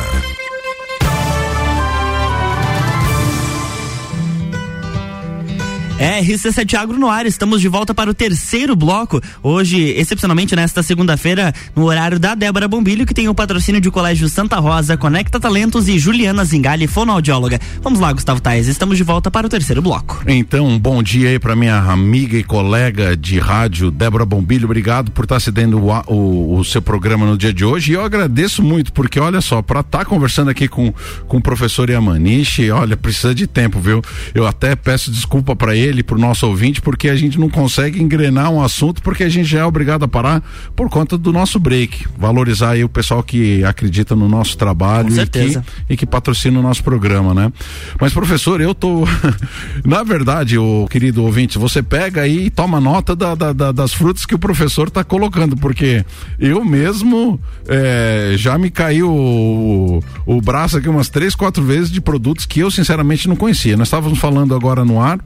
[5.98, 9.20] RC7 Agro no ar, estamos de volta para o terceiro bloco.
[9.42, 14.30] Hoje, excepcionalmente nesta segunda-feira, no horário da Débora Bombilho, que tem o patrocínio de Colégio
[14.30, 17.60] Santa Rosa, Conecta Talentos e Juliana Zingali, fonoaudióloga.
[17.82, 20.24] Vamos lá, Gustavo Tais, estamos de volta para o terceiro bloco.
[20.28, 24.66] Então, bom dia aí para minha amiga e colega de rádio, Débora Bombilho.
[24.66, 27.94] Obrigado por estar cedendo o, o, o, seu programa no dia de hoje.
[27.94, 30.94] E eu agradeço muito, porque olha só, para estar tá conversando aqui com,
[31.28, 34.00] com o professor Yamanishi, olha, precisa de tempo, viu?
[34.36, 38.02] Eu até peço desculpa para ele ele, pro nosso ouvinte, porque a gente não consegue
[38.02, 40.44] engrenar um assunto, porque a gente já é obrigado a parar
[40.76, 42.06] por conta do nosso break.
[42.18, 46.62] Valorizar aí o pessoal que acredita no nosso trabalho e que, e que patrocina o
[46.62, 47.52] nosso programa, né?
[48.00, 49.06] Mas, professor, eu tô.
[49.86, 53.94] Na verdade, o querido ouvinte, você pega aí e toma nota da, da, da, das
[53.94, 56.06] frutas que o professor está colocando, porque
[56.40, 62.02] eu mesmo é, já me caiu o, o braço aqui umas três, quatro vezes de
[62.02, 63.78] produtos que eu sinceramente não conhecia.
[63.78, 65.20] Nós estávamos falando agora no ar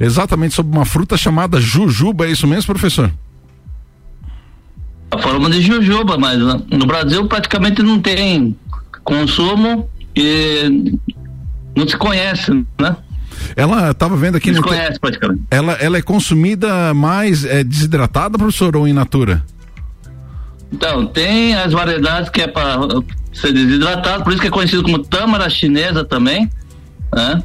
[0.00, 3.12] exatamente sobre uma fruta chamada jujuba, é isso mesmo, professor?
[5.10, 8.56] A forma de jujuba, mas no Brasil praticamente não tem
[9.04, 10.98] consumo e
[11.76, 12.96] não se conhece, né?
[13.56, 14.60] Ela estava vendo aqui no.
[14.60, 15.42] Desconhece praticamente.
[15.50, 19.44] Ela, ela é consumida mais é, desidratada, professor, ou in natura?
[20.72, 22.78] Então, tem as variedades que é para
[23.32, 26.50] ser desidratado, por isso que é conhecido como tâmara chinesa também,
[27.14, 27.42] né?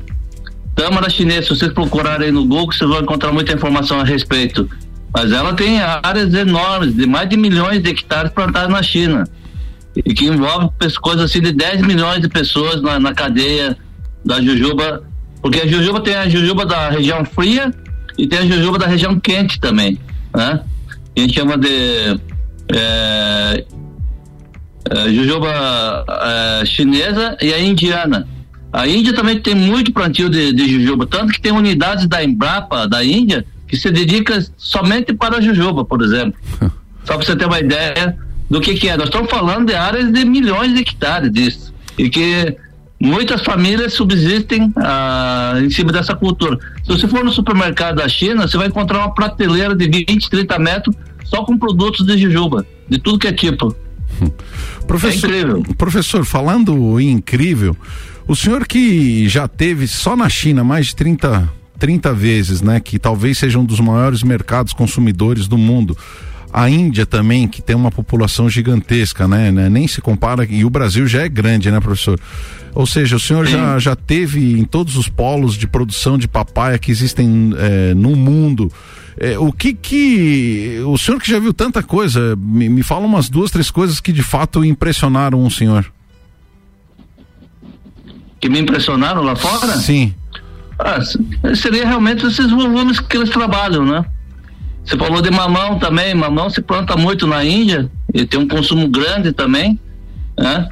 [0.77, 4.69] Tâmara chinesa, se vocês procurarem no Google, vocês vão encontrar muita informação a respeito.
[5.11, 9.23] Mas ela tem áreas enormes, de mais de milhões de hectares plantados na China.
[9.95, 10.69] E que envolve
[11.01, 13.75] coisas assim de 10 milhões de pessoas na, na cadeia
[14.23, 15.03] da jujuba.
[15.41, 17.73] Porque a jujuba tem a jujuba da região fria
[18.15, 19.97] e tem a jujuba da região quente também.
[20.35, 20.61] Né?
[21.17, 22.19] A gente chama de
[22.71, 23.65] é,
[24.91, 28.27] é, jujuba é, chinesa e a indiana.
[28.71, 32.87] A Índia também tem muito plantio de, de jujuba, tanto que tem unidades da Embrapa
[32.87, 36.39] da Índia que se dedica somente para a jujuba, por exemplo.
[37.03, 38.17] Só para você ter uma ideia
[38.49, 38.97] do que, que é.
[38.97, 41.73] Nós estamos falando de áreas de milhões de hectares disso.
[41.97, 42.55] E que
[42.99, 46.57] muitas famílias subsistem ah, em cima dessa cultura.
[46.83, 50.59] Se você for no supermercado da China, você vai encontrar uma prateleira de 20, 30
[50.59, 50.95] metros
[51.25, 53.75] só com produtos de jujuba, de tudo que é tipo.
[54.87, 57.75] Professor, professor, falando em incrível,
[58.27, 61.49] o senhor que já teve só na China mais de 30,
[61.79, 62.79] 30 vezes, né?
[62.79, 65.97] Que talvez seja um dos maiores mercados consumidores do mundo.
[66.51, 69.51] A Índia também, que tem uma população gigantesca, né?
[69.51, 72.19] né, Nem se compara, e o Brasil já é grande, né, professor?
[72.73, 76.77] Ou seja, o senhor já, já teve em todos os polos de produção de papaya
[76.77, 78.71] que existem eh, no mundo.
[79.19, 80.79] Eh, o que que.
[80.85, 84.11] O senhor que já viu tanta coisa, me, me fala umas duas, três coisas que
[84.11, 85.91] de fato impressionaram o senhor.
[88.39, 89.73] Que me impressionaram lá fora?
[89.77, 90.13] Sim.
[90.79, 90.99] Ah,
[91.55, 94.05] seria realmente esses volumes que eles trabalham, né?
[94.85, 98.87] Você falou de mamão também, mamão se planta muito na Índia e tem um consumo
[98.87, 99.79] grande também,
[100.37, 100.69] né?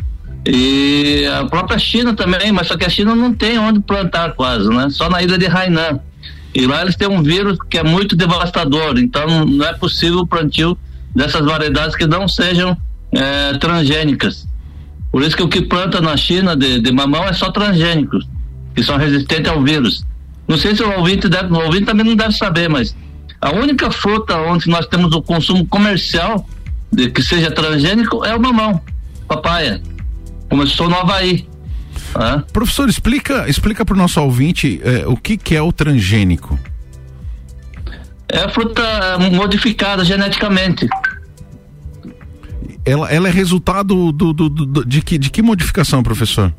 [0.48, 4.70] E a própria China também, mas só que a China não tem onde plantar quase,
[4.70, 4.88] né?
[4.92, 6.00] Só na ilha de Hainan.
[6.54, 10.28] E lá eles têm um vírus que é muito devastador, então não- é possível o
[10.28, 10.78] plantio
[11.16, 12.78] dessas variedades que não sejam
[13.12, 14.48] eh, transgênicas.
[15.16, 18.28] Por isso que o que planta na China de, de mamão é só transgênicos,
[18.76, 20.06] que são resistentes ao vírus.
[20.46, 22.94] Não sei se o ouvinte deve, o ouvinte também não deve saber, mas
[23.40, 26.46] a única fruta onde nós temos o consumo comercial
[26.92, 28.82] de que seja transgênico é o mamão,
[29.26, 29.82] papaya.
[30.50, 31.48] Começou no Havaí.
[32.20, 32.44] né?
[32.52, 36.60] Professor, explica, explica para o nosso ouvinte eh, o que, que é o transgênico.
[38.28, 38.84] É a fruta
[39.32, 40.90] modificada geneticamente.
[42.86, 46.54] Ela, ela é resultado do, do- do- de, que, de que modificação, professor?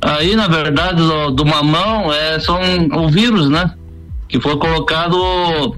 [0.00, 2.58] Aí, na verdade, do, do mamão é, são
[2.92, 3.70] o vírus, né?
[4.28, 5.76] Que foi colocado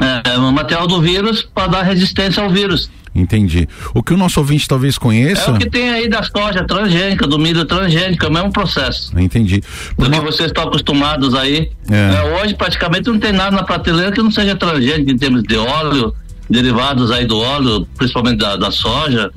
[0.00, 2.90] é, o material do vírus para dar resistência ao vírus.
[3.14, 3.68] Entendi.
[3.94, 5.50] O que o nosso ouvinte talvez É conheça.
[5.52, 9.12] o que tem aí da soja transgênica, do milho transgênico, é o mesmo processo.
[9.20, 9.62] Entendi.
[9.98, 11.70] Do que vocês estão acostumados aí.
[11.90, 12.14] É.
[12.16, 15.56] É, hoje praticamente não tem nada na prateleira que não seja transgênico em termos de
[15.58, 16.14] óleo,
[16.48, 19.30] derivados aí do óleo, principalmente da, da soja.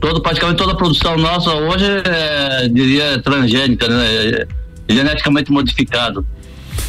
[0.00, 4.06] Todo, praticamente toda a produção nossa hoje é, diria, transgênica, né?
[4.88, 6.24] É geneticamente modificado.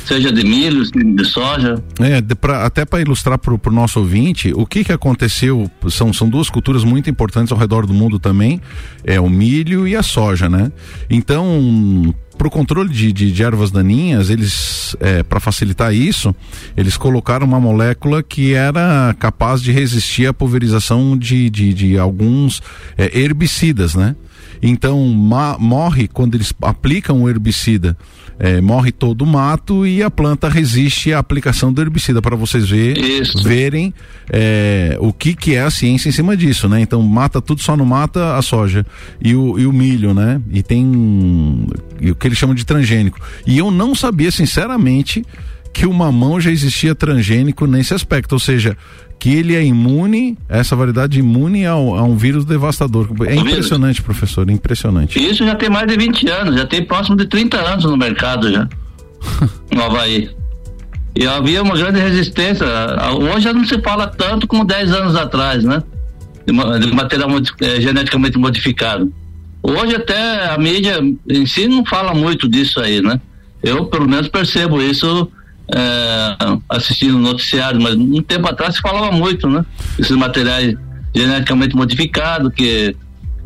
[0.05, 0.84] Seja de milho,
[1.15, 1.82] de soja.
[1.99, 6.13] É, de- pra- até para ilustrar para o nosso ouvinte, o que que aconteceu, são,
[6.13, 8.61] são duas culturas muito importantes ao redor do mundo também,
[9.03, 10.72] é o milho e a soja, né?
[11.09, 14.96] Então, para o controle de, de, de ervas daninhas, eles,
[15.28, 16.36] para facilitar isso,
[16.76, 22.62] eles colocaram uma molécula que era capaz de resistir à pulverização de, de, de alguns
[22.98, 24.16] é, herbicidas, né?
[24.62, 25.00] Então
[25.60, 27.98] morre quando eles aplicam o herbicida,
[28.40, 32.70] é, morre todo o mato e a planta resiste à aplicação do herbicida para vocês
[32.70, 32.96] ver,
[33.44, 33.94] verem
[34.32, 36.80] é, o que que é a ciência em cima disso, né?
[36.82, 38.86] Então mata tudo só não mata a soja
[39.22, 40.42] e o, e o milho, né?
[40.52, 41.68] E tem
[42.02, 43.20] o que eles chamam de transgênico.
[43.46, 45.26] E eu não sabia sinceramente
[45.74, 48.76] que o mamão já existia transgênico nesse aspecto, ou seja,
[49.20, 53.09] que ele é imune, essa variedade imune ao- a um vírus devastador.
[53.26, 55.18] É impressionante, professor, é impressionante.
[55.20, 58.51] Isso já tem mais de 20 anos, já tem próximo de 30 anos no mercado
[58.51, 58.68] já.
[59.74, 60.30] no Havaí.
[61.15, 62.65] E havia uma grande resistência.
[63.34, 65.82] Hoje já não se fala tanto como 10 anos atrás, né?
[66.45, 69.11] De, ma- de material eh, geneticamente modificado.
[69.63, 73.20] Hoje até a mídia em si não fala muito disso aí, né?
[73.63, 75.28] Eu pelo menos percebo isso
[75.74, 79.65] eh, assistindo noticiário, mas um tempo atrás se falava muito, né?
[79.99, 80.76] Esses materiais
[81.13, 82.95] geneticamente modificados que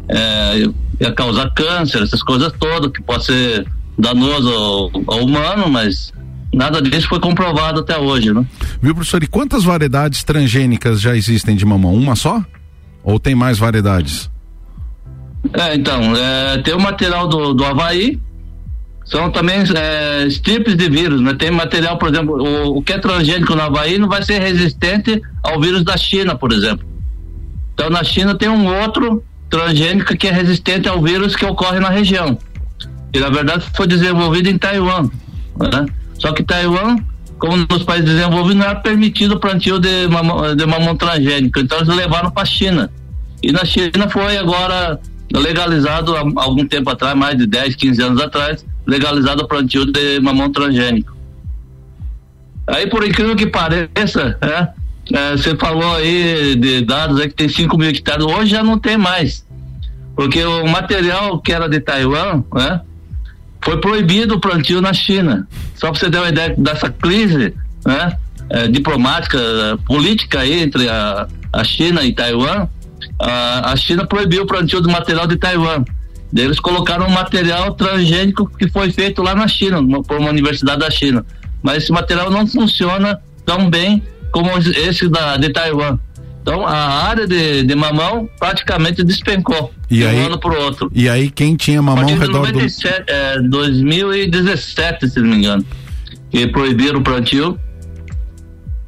[0.09, 0.69] é,
[0.99, 3.65] ia causar câncer, essas coisas todas, que pode ser
[3.97, 6.11] danoso ao, ao humano, mas
[6.53, 8.45] nada disso foi comprovado até hoje, né?
[8.81, 9.23] Viu, professor?
[9.23, 11.93] E quantas variedades transgênicas já existem de mamão?
[11.93, 12.43] Uma só?
[13.03, 14.29] Ou tem mais variedades?
[15.53, 18.19] É, então, é, tem o material do, do Havaí,
[19.05, 21.33] são também é, tipos de vírus, né?
[21.33, 25.59] Tem material, por exemplo, o, o é transgênico no Havaí não vai ser resistente ao
[25.59, 26.87] vírus da China, por exemplo.
[27.73, 31.89] Então na China tem um outro transgênico que é resistente ao vírus que ocorre na
[31.89, 32.37] região.
[33.13, 35.09] E na verdade foi desenvolvido em Taiwan.
[35.59, 35.85] Né?
[36.17, 36.97] Só que Taiwan,
[37.37, 41.59] como nos países desenvolvidos, não era permitido o plantio de mamão, de mamão transgênico.
[41.59, 42.89] Então eles levaram para a China.
[43.43, 44.99] E na China foi agora
[45.33, 50.19] legalizado há algum tempo atrás, mais de 10, 15 anos atrás, legalizado o plantio de
[50.19, 51.15] mamão transgênico.
[52.67, 54.67] Aí, por incrível que pareça, é,
[55.13, 58.77] é, você falou aí de dados aí que tem 5 mil hectares, hoje já não
[58.77, 59.45] tem mais.
[60.15, 62.81] Porque o material que era de Taiwan, né,
[63.63, 65.47] foi proibido o plantio na China.
[65.75, 67.53] Só para você ter uma ideia dessa crise
[67.85, 68.17] né,
[68.49, 69.39] é, diplomática,
[69.85, 72.67] política aí entre a, a China e Taiwan,
[73.19, 75.83] a, a China proibiu o plantio do material de Taiwan.
[76.35, 80.89] Eles colocaram um material transgênico que foi feito lá na China, por uma universidade da
[80.89, 81.25] China.
[81.61, 84.01] Mas esse material não funciona tão bem
[84.31, 85.99] como esse da, de Taiwan.
[86.41, 90.63] Então a área de, de mamão praticamente despencou e de aí, um ano para o
[90.63, 90.91] outro.
[90.93, 93.11] E aí quem tinha mamão ao redor 97, do...
[93.11, 95.65] É, 2017, se não me engano,
[96.31, 97.59] que proibiram o plantio.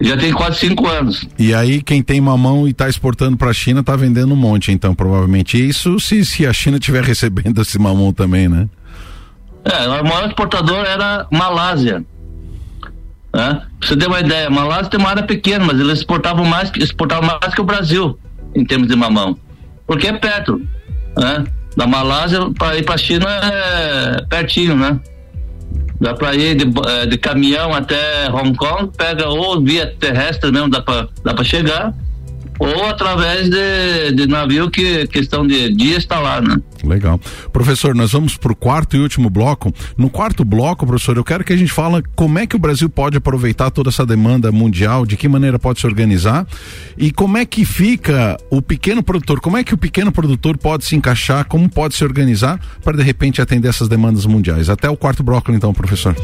[0.04, 1.26] Já tem quase cinco anos.
[1.39, 4.72] E aí quem tem mamão e está exportando para a China está vendendo um monte,
[4.72, 8.68] então provavelmente isso se, se a China estiver recebendo esse mamão também, né?
[9.64, 12.04] É, o maior exportador era Malásia.
[13.34, 13.62] Né?
[13.80, 17.26] Pra você ter uma ideia, Malásia tem uma área pequena, mas eles exportavam mais, exportavam
[17.26, 18.20] mais que o Brasil
[18.54, 19.38] em termos de mamão.
[19.88, 20.62] Porque é perto.
[21.18, 21.45] Né?
[21.78, 24.99] Da Malásia para ir para a China é pertinho, né?
[26.04, 30.70] Dá para ir de, eh, de, caminhão até Hong Kong, pega ou via terrestre mesmo,
[30.70, 31.93] dá para dá pra chegar,
[32.60, 36.58] ou através de, de navio que questão de dias está lá, né?
[36.84, 37.20] Legal.
[37.51, 39.74] Professor, nós vamos para o quarto e último bloco.
[39.97, 42.89] No quarto bloco, professor, eu quero que a gente fale como é que o Brasil
[42.89, 46.45] pode aproveitar toda essa demanda mundial, de que maneira pode se organizar
[46.97, 50.86] e como é que fica o pequeno produtor, como é que o pequeno produtor pode
[50.86, 54.70] se encaixar, como pode se organizar para de repente atender essas demandas mundiais.
[54.70, 56.16] Até o quarto bloco, então, professor.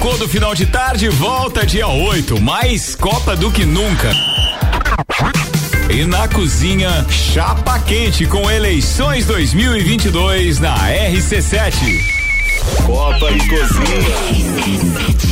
[0.00, 4.10] Tricô do final de tarde volta dia 8, mais Copa do que nunca.
[5.90, 11.74] E na cozinha, chapa quente com eleições 2022 na RC7.
[12.86, 15.29] Copa e cozinha.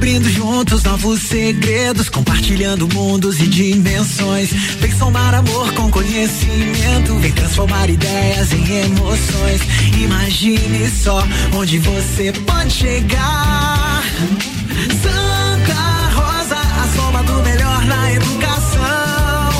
[0.00, 4.50] Descobrindo juntos novos segredos, compartilhando mundos e dimensões.
[4.80, 9.60] Vem somar amor com conhecimento, vem transformar ideias em emoções.
[10.02, 11.22] Imagine só
[11.52, 14.02] onde você pode chegar.
[15.02, 19.50] Santa Rosa, a soma do melhor na educação.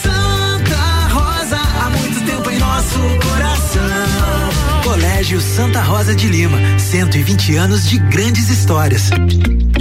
[0.00, 4.82] Santa Rosa, há muito tempo em nosso coração.
[4.84, 9.10] Colégio Santa Rosa de Lima, 120 anos de grandes histórias.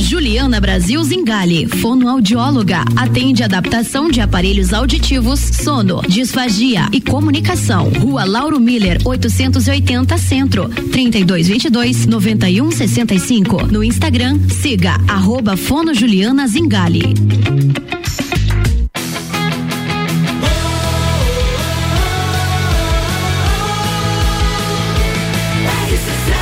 [0.09, 7.91] Juliana Brasil Zingale, fonoaudióloga, atende adaptação de aparelhos auditivos, sono, disfagia e comunicação.
[7.91, 13.67] Rua Lauro Miller, 880 Centro, 3222 9165.
[13.67, 16.47] No Instagram, siga arroba Fono Juliana.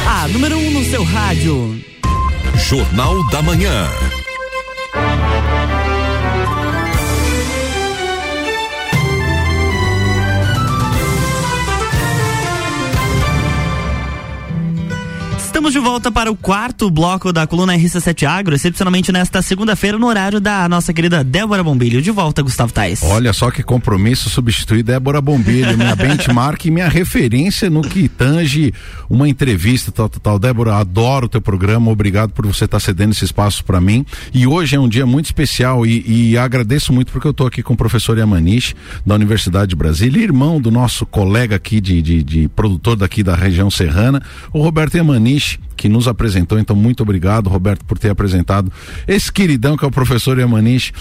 [0.07, 1.76] A número 1 um no seu rádio.
[2.68, 4.16] Jornal da Manhã.
[15.58, 20.05] Estamos de volta para o quarto bloco da coluna RC7 Agro, excepcionalmente nesta segunda-feira, no
[20.05, 21.99] horário da nossa querida Débora Bombilho.
[21.99, 23.01] De volta, Gustavo Tais.
[23.01, 28.72] Olha só que compromisso substituir Débora Bombilho, minha benchmark e minha referência no que tange
[29.10, 30.38] uma entrevista, tal, tal, tal.
[30.38, 34.05] Débora, adoro o teu programa, obrigado por você estar cedendo esse espaço para mim.
[34.32, 37.64] E hoje é um dia muito especial e, e agradeço muito porque eu estou aqui
[37.64, 42.22] com o professor Yamanish, da Universidade de Brasília, irmão do nosso colega aqui de, de,
[42.22, 44.22] de produtor daqui da região serrana,
[44.53, 46.59] o Roberto Yamanish que nos apresentou.
[46.59, 48.71] Então, muito obrigado, Roberto, por ter apresentado
[49.07, 50.91] esse queridão que é o professor Yamanish.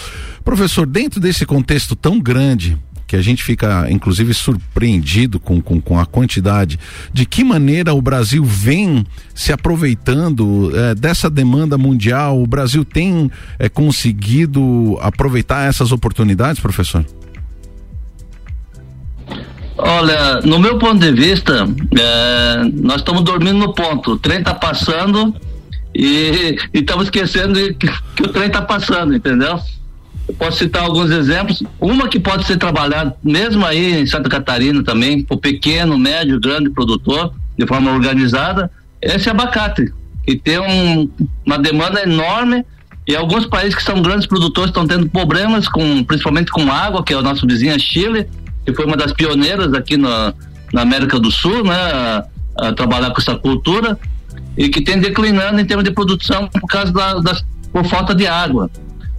[0.44, 5.98] Professor, dentro desse contexto tão grande, que a gente fica, inclusive, surpreendido com, com, com,
[5.98, 6.78] a quantidade,
[7.12, 12.42] de que maneira o Brasil vem se aproveitando é, dessa demanda mundial?
[12.42, 17.06] O Brasil tem é, conseguido aproveitar essas oportunidades, professor?
[19.78, 21.66] Olha, no meu ponto de vista,
[21.98, 24.12] é, nós estamos dormindo no ponto.
[24.12, 25.34] O trem está passando
[25.94, 29.58] E estamos esquecendo que, que o trem está passando, entendeu?
[30.28, 31.62] Eu posso citar alguns exemplos.
[31.80, 36.68] Uma que pode ser trabalhada, mesmo aí em Santa Catarina também, por pequeno, médio, grande
[36.68, 38.70] produtor, de forma organizada,
[39.00, 39.90] esse abacate,
[40.26, 41.08] que tem um,
[41.46, 42.64] uma demanda enorme
[43.06, 47.14] e alguns países que são grandes produtores estão tendo problemas com, principalmente com água, que
[47.14, 48.26] é o nosso vizinho Chile,
[48.66, 50.34] que foi uma das pioneiras aqui na,
[50.72, 52.24] na América do Sul, né, a,
[52.56, 53.96] a trabalhar com essa cultura
[54.56, 58.26] e que tem declinando em termos de produção por causa da, das, por falta de
[58.26, 58.68] água.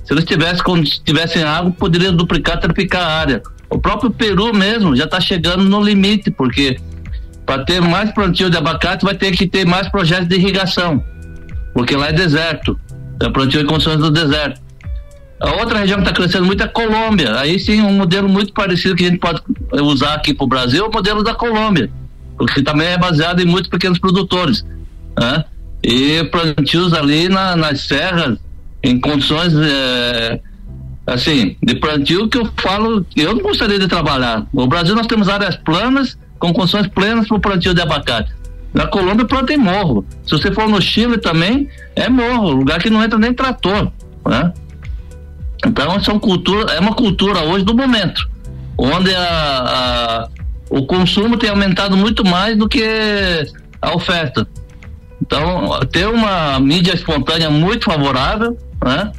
[0.03, 3.43] Se eles tivessem, quando tivessem água, poderiam duplicar, triplicar a área.
[3.69, 6.77] O próprio Peru mesmo já está chegando no limite, porque
[7.45, 11.03] para ter mais plantio de abacate vai ter que ter mais projetos de irrigação,
[11.73, 12.77] porque lá é deserto,
[13.21, 14.61] é plantio em condições do deserto.
[15.39, 17.39] A outra região que está crescendo muito é a Colômbia.
[17.39, 19.41] Aí sim, um modelo muito parecido que a gente pode
[19.73, 21.91] usar aqui para o Brasil é o modelo da Colômbia,
[22.37, 24.65] porque também é baseado em muitos pequenos produtores.
[25.19, 25.45] Né?
[25.83, 28.39] E plantios ali na, nas serras,
[28.83, 30.39] em condições é,
[31.05, 34.45] assim, de plantio que eu falo, eu não gostaria de trabalhar.
[34.51, 38.31] No Brasil nós temos áreas planas com condições plenas para o plantio de abacate.
[38.73, 40.05] Na Colômbia planta em morro.
[40.23, 43.91] Se você for no Chile também, é morro, lugar que não entra nem trator.
[44.25, 44.53] Né?
[45.65, 48.27] Então são cultura, é uma cultura hoje do momento,
[48.77, 50.29] onde a, a,
[50.69, 52.83] o consumo tem aumentado muito mais do que
[53.81, 54.47] a oferta.
[55.21, 59.11] Então, ter uma mídia espontânea muito favorável, né?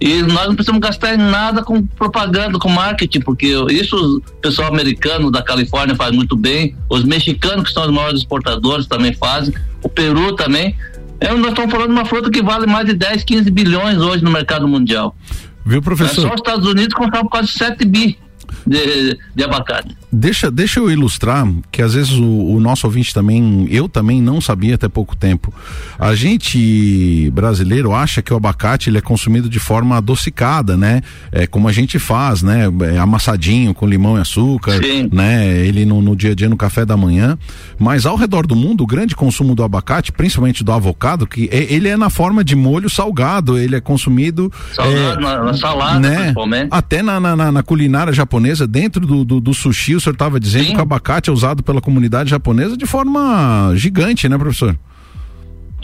[0.00, 5.30] E nós não precisamos gastar nada com propaganda, com marketing, porque isso o pessoal americano
[5.30, 9.88] da Califórnia faz muito bem, os mexicanos, que são os maiores exportadores, também fazem, o
[9.88, 10.76] Peru também.
[11.20, 14.22] É, nós estamos falando de uma fruta que vale mais de 10, 15 bilhões hoje
[14.22, 15.16] no mercado mundial.
[15.64, 16.26] Viu, professor?
[16.26, 18.18] É só os Estados Unidos compraram quase 7 bi
[18.66, 19.96] de, de abacate.
[20.12, 24.40] Deixa, deixa eu ilustrar, que às vezes o, o, nosso ouvinte também, eu também não
[24.40, 25.52] sabia até pouco tempo.
[25.98, 31.02] A gente brasileiro acha que o abacate ele é consumido de forma adocicada, né?
[31.32, 32.66] É como a gente faz, né?
[32.94, 35.08] É amassadinho com limão e açúcar, Sim.
[35.12, 35.58] né?
[35.66, 37.36] Ele no, no, dia a dia no café da manhã.
[37.76, 41.72] Mas ao redor do mundo, o grande consumo do abacate, principalmente do avocado, que é,
[41.74, 44.52] ele é na forma de molho salgado, ele é consumido.
[44.72, 46.34] Salgado, é, na, na, salada, né?
[46.70, 50.72] Até na, na, na, culinária japonesa, dentro do, do, do sushi, senhor estava dizendo Sim.
[50.72, 54.76] que o abacate é usado pela comunidade japonesa de forma gigante, né, professor?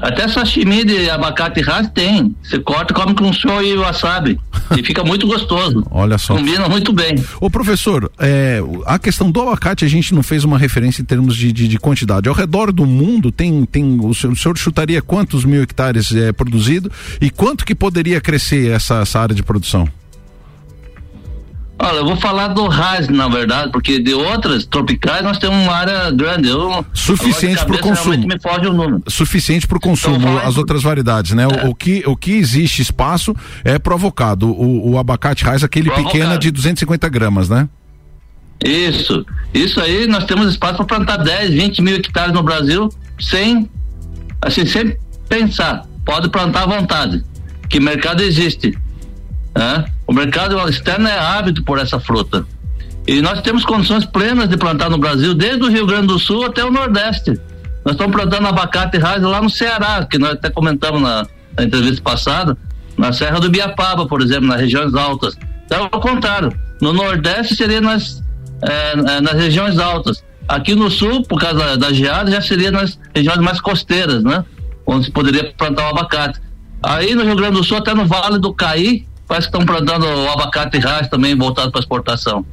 [0.00, 2.34] Até sashimi de abacate ras tem.
[2.42, 4.40] Você corta, come com show e wasabi.
[4.76, 5.86] e fica muito gostoso.
[5.90, 6.36] Olha só.
[6.36, 7.22] Combina muito bem.
[7.40, 11.36] Ô professor, é, a questão do abacate a gente não fez uma referência em termos
[11.36, 12.28] de, de, de quantidade.
[12.28, 16.32] Ao redor do mundo tem, tem o, senhor, o senhor chutaria quantos mil hectares é
[16.32, 16.90] produzido
[17.20, 19.86] e quanto que poderia crescer essa, essa área de produção?
[21.82, 25.72] Olha, eu vou falar do RAS, na verdade, porque de outras tropicais nós temos uma
[25.72, 26.46] área grande.
[26.46, 28.28] Eu, Suficiente para o consumo.
[28.28, 29.02] Me foge o número.
[29.08, 31.44] Suficiente para o consumo, então, as outras variedades, né?
[31.44, 31.46] É.
[31.46, 34.50] O, o, que, o que existe espaço é provocado.
[34.50, 36.12] O, o abacate RAS, aquele provocado.
[36.12, 37.66] pequeno de 250 gramas, né?
[38.62, 39.24] Isso.
[39.54, 43.70] Isso aí nós temos espaço para plantar 10, 20 mil hectares no Brasil sem,
[44.42, 44.98] assim, sem
[45.30, 45.86] pensar.
[46.04, 47.24] Pode plantar à vontade.
[47.70, 48.76] Que mercado existe.
[49.56, 49.86] Né?
[50.10, 52.44] O mercado externo é ávido por essa fruta.
[53.06, 56.44] E nós temos condições plenas de plantar no Brasil, desde o Rio Grande do Sul
[56.44, 57.40] até o Nordeste.
[57.84, 62.02] Nós estamos plantando abacate raiz lá no Ceará, que nós até comentamos na, na entrevista
[62.02, 62.58] passada,
[62.98, 65.38] na Serra do Biapaba, por exemplo, nas regiões altas.
[65.64, 66.52] Então, ao contrário,
[66.82, 68.20] no Nordeste seria nas,
[68.62, 70.24] é, é nas regiões altas.
[70.48, 74.44] Aqui no Sul, por causa da geada, já seria nas regiões mais costeiras, né?
[74.84, 76.40] Onde se poderia plantar o abacate.
[76.82, 80.04] Aí no Rio Grande do Sul, até no Vale do Caí, parece que estão plantando
[80.28, 82.44] abacate raiz também voltado para exportação.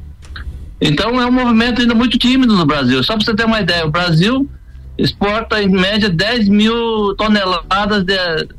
[0.80, 3.02] Então é um movimento ainda muito tímido no Brasil.
[3.02, 4.48] Só para você ter uma ideia, o Brasil
[4.96, 8.14] exporta em média 10 mil toneladas de,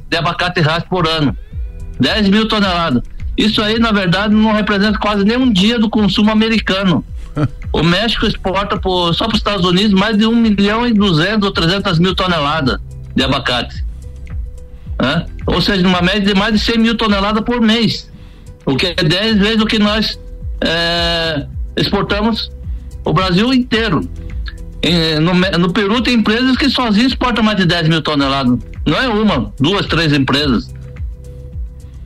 [0.10, 1.36] de abacate raiz por ano.
[1.98, 3.04] 10 mil toneladas.
[3.38, 7.06] Isso aí, na verdade, não representa quase nem um dia do consumo americano.
[7.72, 11.48] o México exporta por, só para os Estados Unidos mais de 1 milhão e 200
[11.48, 12.82] ou 300 mil toneladas
[13.16, 13.82] de abacate.
[15.02, 15.26] Né?
[15.46, 18.10] Ou seja, numa média de mais de 100 mil toneladas por mês
[18.70, 20.20] o que é 10 vezes o que nós
[20.62, 21.46] é,
[21.76, 22.52] exportamos
[23.04, 24.08] o Brasil inteiro.
[24.82, 28.60] Em, no, no, Peru tem empresas que sozinhas exportam mais de 10 mil toneladas.
[28.86, 30.74] Não é uma, duas, três empresas.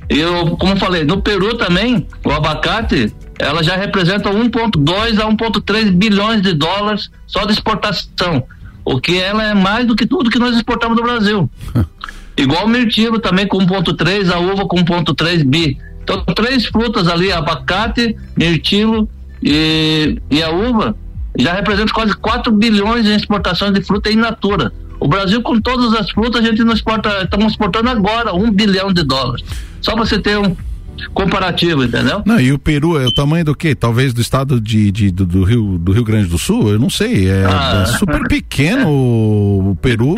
[0.09, 6.41] Eu, como falei, no Peru também, o abacate, ela já representa 1,2 a 1,3 bilhões
[6.41, 8.43] de dólares só de exportação.
[8.85, 11.49] O que ela é mais do que tudo que nós exportamos do Brasil.
[12.35, 15.77] Igual o mirtilo também com 1,3, a uva com 1,3 bi.
[16.03, 19.07] Então, três frutas ali, abacate, mirtilo
[19.41, 20.95] e, e a uva,
[21.37, 24.71] já representam quase 4 bilhões em exportações de fruta in natura.
[24.99, 28.91] O Brasil, com todas as frutas, a gente não exporta, estamos exportando agora um bilhão
[28.91, 29.43] de dólares.
[29.81, 30.55] Só para você ter um
[31.13, 32.21] comparativo, entendeu?
[32.25, 33.75] Não, e o Peru é o tamanho do quê?
[33.75, 36.69] Talvez do estado de, de do, do Rio, do Rio Grande do Sul?
[36.69, 37.29] Eu não sei.
[37.29, 37.83] É, Ah.
[37.87, 40.15] é super pequeno o Peru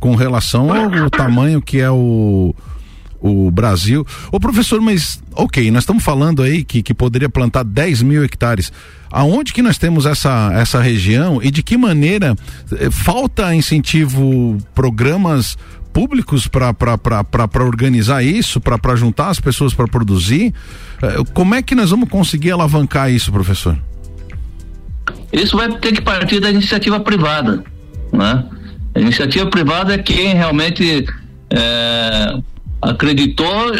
[0.00, 2.54] com relação ao tamanho que é o
[3.24, 4.04] o Brasil.
[4.32, 8.72] Ô professor, mas ok, nós estamos falando aí que, que poderia plantar 10 mil hectares.
[9.12, 12.34] Aonde que nós temos essa, essa região e de que maneira
[12.72, 15.56] eh, falta incentivo, programas
[15.92, 20.54] públicos para organizar isso, para juntar as pessoas para produzir?
[21.02, 23.76] Eh, Como é que nós vamos conseguir alavancar isso, professor?
[25.32, 27.62] Isso vai ter que partir da iniciativa privada,
[28.12, 28.44] né?
[28.94, 31.06] A iniciativa privada é quem realmente
[31.50, 32.38] é,
[32.82, 33.72] acreditou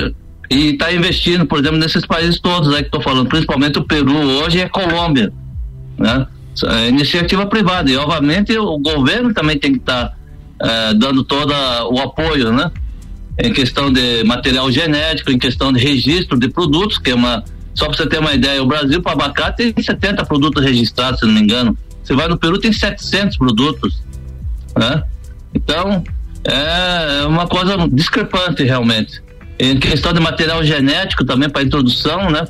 [0.50, 4.16] e está investindo, por exemplo, nesses países todos aí que estou falando, principalmente o Peru
[4.16, 5.32] hoje e a Colômbia,
[5.98, 6.26] né?
[6.66, 10.14] É iniciativa privada e obviamente o governo também tem que estar
[10.96, 11.52] dando todo
[11.90, 12.70] o apoio, né?
[13.38, 17.42] Em questão de material genético, em questão de registro de produtos, que é uma
[17.74, 21.26] só para você ter uma ideia, o Brasil para abacate tem 70 produtos registrados, se
[21.26, 21.76] não me engano.
[22.02, 24.02] Você vai no Peru tem 700 produtos,
[24.76, 25.02] né?
[25.54, 26.04] Então
[26.44, 29.22] é uma coisa discrepante realmente.
[29.58, 32.46] Em questão de material genético também para introdução, né?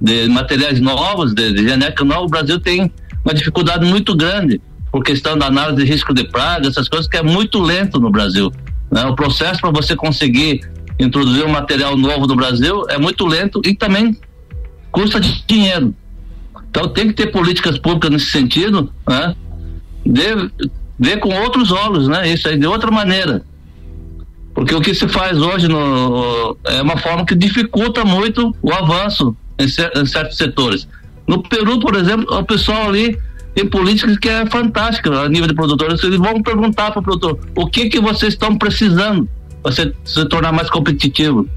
[0.00, 2.92] De materiais novos, de, de genética nova, o Brasil tem
[3.24, 4.60] uma dificuldade muito grande
[4.96, 8.10] por questão da análise de risco de praga, essas coisas que é muito lento no
[8.10, 8.50] Brasil.
[8.90, 9.04] Né?
[9.04, 10.66] O processo para você conseguir
[10.98, 14.18] introduzir um material novo no Brasil é muito lento e também
[14.90, 15.94] custa dinheiro.
[16.70, 19.36] Então tem que ter políticas públicas nesse sentido, né?
[20.02, 20.50] De,
[20.98, 22.32] ver com outros olhos, né?
[22.32, 23.42] Isso aí de outra maneira.
[24.54, 29.36] Porque o que se faz hoje no, é uma forma que dificulta muito o avanço
[29.58, 30.88] em, cer em certos setores.
[31.28, 33.18] No Peru, por exemplo, o pessoal ali
[33.56, 36.04] tem políticas que é fantástica a nível de produtores.
[36.04, 39.26] Eles vão perguntar para o produtor o que que vocês estão precisando
[39.62, 39.94] para se,
[40.28, 41.48] tornar mais competitivo.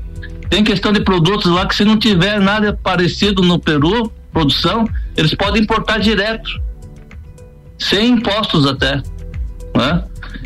[0.49, 4.87] Tem questão de produtos lá que se não tiver nada parecido no Peru, produção,
[5.17, 6.49] eles podem importar direto,
[7.77, 9.03] sem impostos até,
[9.75, 10.01] né?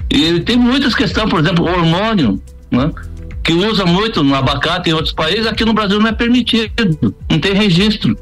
[0.10, 2.42] E tem muitas questões, por exemplo, hormônio,
[2.72, 2.92] né?
[3.44, 7.40] Que usa muito no abacate em outros países, aqui no Brasil não é permitido, não
[7.40, 8.18] tem registro,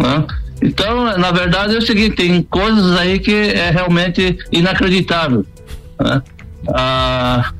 [0.00, 0.24] né?
[0.62, 5.44] Então, na verdade é o seguinte, tem coisas aí que é realmente inacreditável,
[5.98, 6.22] né?
[6.68, 7.52] Ah,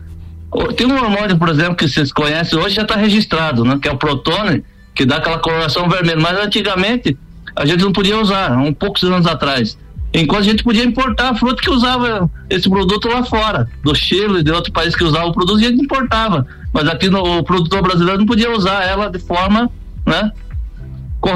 [0.77, 3.79] tem um hormônio, por exemplo, que vocês conhecem, hoje já está registrado, né?
[3.81, 4.63] Que é o protone,
[4.95, 7.17] que dá aquela coloração vermelha, mas antigamente
[7.57, 9.79] a gente não podia usar, um poucos anos atrás.
[10.13, 14.51] Enquanto a gente podia importar fruta que usava esse produto lá fora, do Chile, de
[14.51, 16.47] outro país que usava o produto, a gente importava.
[16.73, 19.71] Mas aqui no o produtor brasileiro não podia usar ela de forma
[20.05, 20.33] né,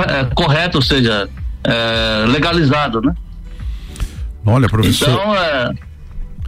[0.09, 1.29] é, correta, ou seja,
[1.65, 3.15] é, legalizado, né?
[4.47, 5.09] Olha, professor.
[5.09, 5.71] Então, é,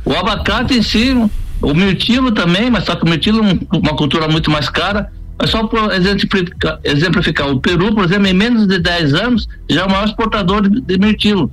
[0.05, 1.14] o abacate em si,
[1.62, 5.11] o mirtilo também, mas só que o mirtilo é um- uma cultura muito mais cara.
[5.39, 9.83] Mas só por exemplificar, exemplificar, o Peru, por exemplo, em menos de 10 anos, já
[9.83, 11.51] é o maior exportador de, de mirtilo.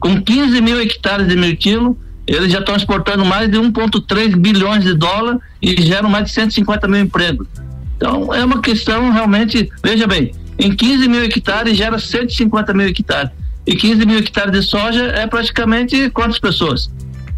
[0.00, 1.96] Com 15 mil hectares de mirtilo,
[2.26, 6.88] eles já estão exportando mais de 1,3 bilhões de dólares e geram mais de 150
[6.88, 7.46] mil empregos.
[7.96, 9.70] Então, é uma questão realmente.
[9.84, 13.30] Veja bem, em 15 mil hectares gera 150 mil hectares.
[13.66, 16.90] E 15 mil hectares de soja é praticamente quantas pessoas?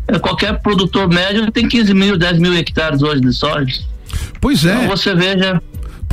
[0.09, 3.81] É, qualquer produtor médio tem 15 mil, 10 mil hectares hoje de soja.
[4.41, 4.75] Pois é.
[4.75, 5.62] Então você veja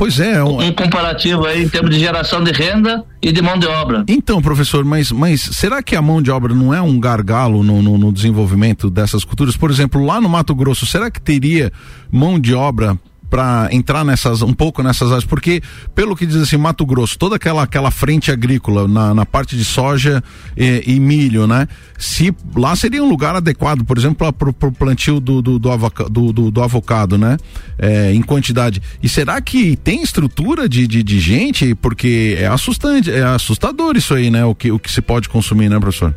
[0.00, 0.42] Pois é.
[0.42, 4.02] um comparativo aí em termos de geração de renda e de mão de obra.
[4.08, 7.82] Então, professor, mas, mas será que a mão de obra não é um gargalo no,
[7.82, 9.58] no, no desenvolvimento dessas culturas?
[9.58, 11.70] Por exemplo, lá no Mato Grosso, será que teria
[12.10, 12.98] mão de obra
[13.30, 15.24] para entrar nessas um pouco nessas áreas?
[15.24, 15.62] Porque,
[15.94, 19.64] pelo que diz assim, Mato Grosso, toda aquela, aquela frente agrícola na, na parte de
[19.64, 20.22] soja
[20.56, 21.68] e, e milho, né?
[21.96, 26.08] Se lá seria um lugar adequado, por exemplo, para o plantio do, do, do, avoca-
[26.08, 27.36] do, do- do avocado, né?
[27.78, 28.82] É, em quantidade.
[29.02, 31.74] E será que tem estrutura de, de, de gente?
[31.76, 34.44] Porque é assustante, é assustador isso aí, né?
[34.44, 36.12] O que, o que se pode consumir, né, professor?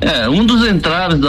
[0.00, 1.20] É, um dos entraves,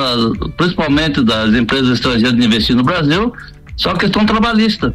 [0.58, 3.32] principalmente das empresas estrangeiras de investir no Brasil,
[3.76, 4.94] só questão trabalhista.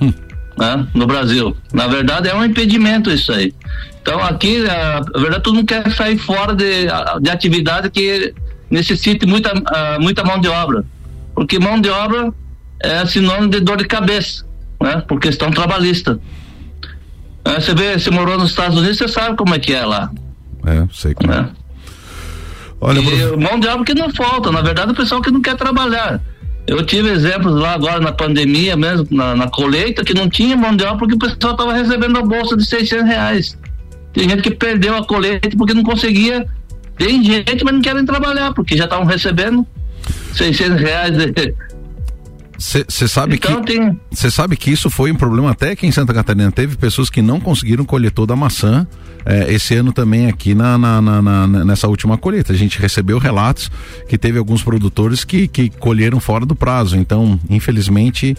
[0.56, 1.56] né, no Brasil.
[1.72, 3.52] Na verdade, é um impedimento isso aí.
[4.00, 6.86] Então, aqui, a, a verdade, todo mundo quer sair fora de,
[7.20, 8.34] de atividade que
[8.70, 10.84] necessite muita, ah, muita mão de obra.
[11.34, 12.32] Porque mão de obra
[12.80, 14.44] é sinônimo de dor de cabeça,
[14.80, 15.02] né?
[15.06, 16.18] Por questão trabalhista.
[17.44, 20.10] É, você vê, você morou nos Estados Unidos, você sabe como é que é lá.
[20.66, 21.48] É, sei como é.
[22.80, 25.56] Olha, e mão de obra que não falta, na verdade o pessoal que não quer
[25.56, 26.20] trabalhar.
[26.66, 30.76] Eu tive exemplos lá agora na pandemia mesmo, na, na colheita, que não tinha mão
[30.76, 33.58] de obra porque o pessoal estava recebendo a bolsa de 600 reais.
[34.12, 36.46] Tem gente que perdeu a colheita porque não conseguia.
[36.96, 39.66] Tem gente, mas não querem trabalhar porque já estavam recebendo.
[40.34, 41.16] 600 reais.
[41.16, 41.54] De...
[42.62, 43.76] Você sabe então, que
[44.08, 46.52] você sabe que isso foi um problema até aqui em Santa Catarina.
[46.52, 48.86] Teve pessoas que não conseguiram colher toda a maçã
[49.26, 52.52] é, esse ano também aqui na, na, na, na, nessa última colheita.
[52.52, 53.68] A gente recebeu relatos
[54.08, 56.96] que teve alguns produtores que, que colheram fora do prazo.
[56.96, 58.36] Então, infelizmente,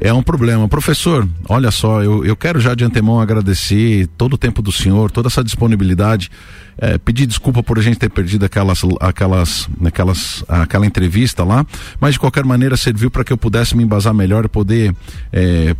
[0.00, 0.68] é um problema.
[0.68, 5.10] Professor, olha só, eu, eu quero já de antemão agradecer todo o tempo do senhor,
[5.10, 6.30] toda essa disponibilidade.
[6.78, 11.66] É, pedir desculpa por a gente ter perdido aquelas, aquelas, aquelas, aquela entrevista lá,
[12.00, 14.94] mas de qualquer maneira serviu para que eu pudesse me embasar melhor e poder
[15.32, 15.76] é,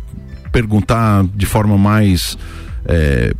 [0.51, 2.37] perguntar de forma mais
[2.85, 3.33] é,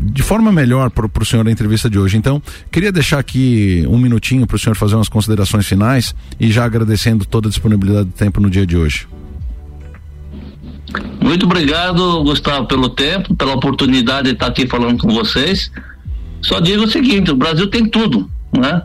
[0.00, 2.16] de forma melhor para o senhor a entrevista de hoje.
[2.16, 6.64] Então, queria deixar aqui um minutinho para o senhor fazer umas considerações finais e já
[6.64, 9.08] agradecendo toda a disponibilidade do tempo no dia de hoje.
[11.28, 15.70] Muito obrigado, Gustavo, pelo tempo, pela oportunidade de estar aqui falando com vocês.
[16.40, 18.80] Só digo o seguinte: o Brasil tem tudo, né?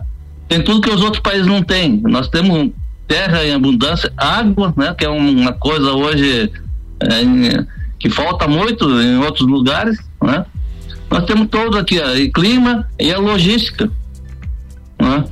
[0.46, 2.02] Tem tudo que os outros países não têm.
[2.02, 2.70] Nós temos
[3.08, 4.92] terra em abundância, água, né?
[4.92, 6.52] Que é uma coisa hoje
[7.00, 7.64] é,
[7.98, 10.44] que falta muito em outros lugares, né?
[11.10, 13.90] Nós temos todo aqui, ó, e clima e a logística,
[15.00, 15.24] né?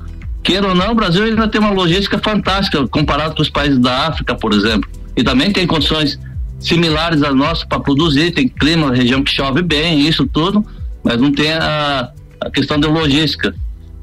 [0.43, 4.07] Queira ou não, o Brasil ainda tem uma logística fantástica comparado com os países da
[4.07, 4.89] África, por exemplo.
[5.15, 6.19] E também tem condições
[6.63, 10.65] similares às nossas para produzir, tem clima, região que chove bem, isso tudo,
[11.03, 12.11] mas não tem a,
[12.41, 13.55] a questão da logística.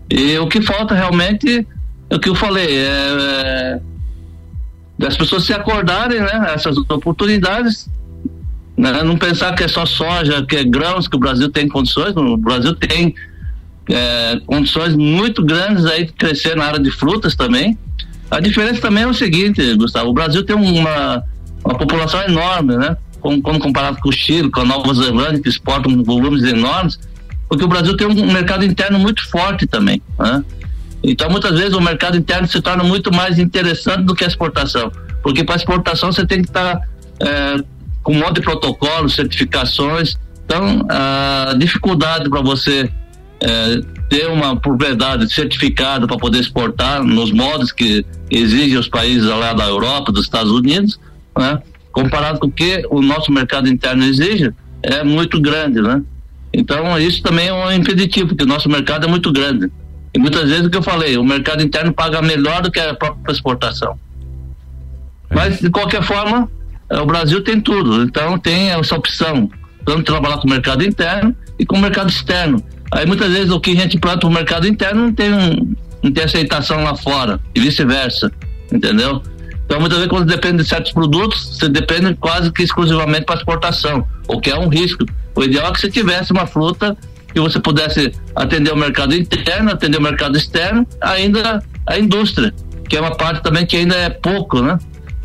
[0.10, 1.66] E o que falta realmente
[2.10, 3.80] é o que eu falei, é,
[5.02, 6.52] é pessoas se acordarem, né?
[6.54, 7.90] Essas oportunidades,
[8.76, 9.04] né?
[9.04, 12.38] Não pensar que é só soja, que é grãos, que o Brasil tem condições, o
[12.38, 13.14] Brasil tem
[13.90, 17.78] é, condições muito grandes aí de crescer na área de frutas também.
[18.30, 21.24] A diferença também é o seguinte, Gustavo, o Brasil tem uma
[21.64, 22.98] uma população enorme, né?
[23.20, 26.98] Quando comparado com o Chile, com a Nova Zelândia, que exportam volumes enormes,
[27.50, 30.44] porque o Brasil tem um mercado interno muito forte também, né?
[31.04, 34.92] Então, muitas vezes, o mercado interno se torna muito mais interessante do que a exportação,
[35.22, 36.82] porque para exportação você tem que estar tá,
[37.20, 37.58] é,
[38.04, 42.90] com um monte de protocolos, certificações, então a dificuldade para você
[43.42, 49.54] é, ter uma propriedade certificada para poder exportar nos modos que exigem os países lá
[49.54, 51.00] da Europa, dos Estados Unidos,
[51.38, 51.62] né?
[51.92, 54.54] Comparado com o que o nosso mercado interno exige,
[54.84, 56.02] é muito grande, né?
[56.54, 59.72] Então, isso também é um impeditivo, porque o nosso mercado é muito grande.
[60.14, 62.96] E muitas vezes o que eu falei, o mercado interno paga melhor do que a
[62.96, 64.00] própria exportação.
[65.30, 66.50] Mas, de qualquer forma,
[66.90, 68.04] é, o Brasil tem tudo.
[68.04, 69.50] Então, tem essa opção,
[69.86, 72.64] tanto trabalhar com o mercado interno e com o mercado externo.
[72.92, 76.12] Aí, muitas vezes, o que a gente planta no mercado interno não tem, um, não
[76.12, 78.32] tem aceitação lá fora, e vice-versa,
[78.72, 79.22] entendeu?
[79.70, 84.04] Então, muitas vezes, quando depende de certos produtos, você depende quase que exclusivamente para exportação,
[84.28, 85.06] o que é um risco.
[85.36, 86.98] O ideal é que você tivesse uma fruta
[87.32, 92.52] que você pudesse atender o mercado interno, atender o mercado externo, ainda a indústria,
[92.90, 94.80] que é uma parte também que ainda é pouco, né?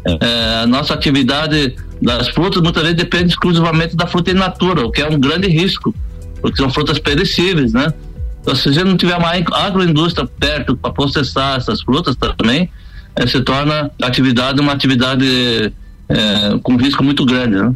[0.04, 4.90] É, a nossa atividade das frutas muitas vezes depende exclusivamente da fruta in natura, o
[4.90, 5.94] que é um grande risco,
[6.42, 7.94] porque são frutas perecíveis, né?
[8.42, 12.70] Então, se gente não tiver uma agroindústria perto para processar essas frutas também,
[13.16, 15.72] é, se torna atividade uma atividade
[16.08, 17.56] é, com risco muito grande.
[17.56, 17.74] Né?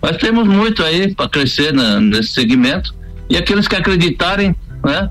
[0.00, 2.94] Mas temos muito aí para crescer na, nesse segmento
[3.28, 5.10] e aqueles que acreditarem, né,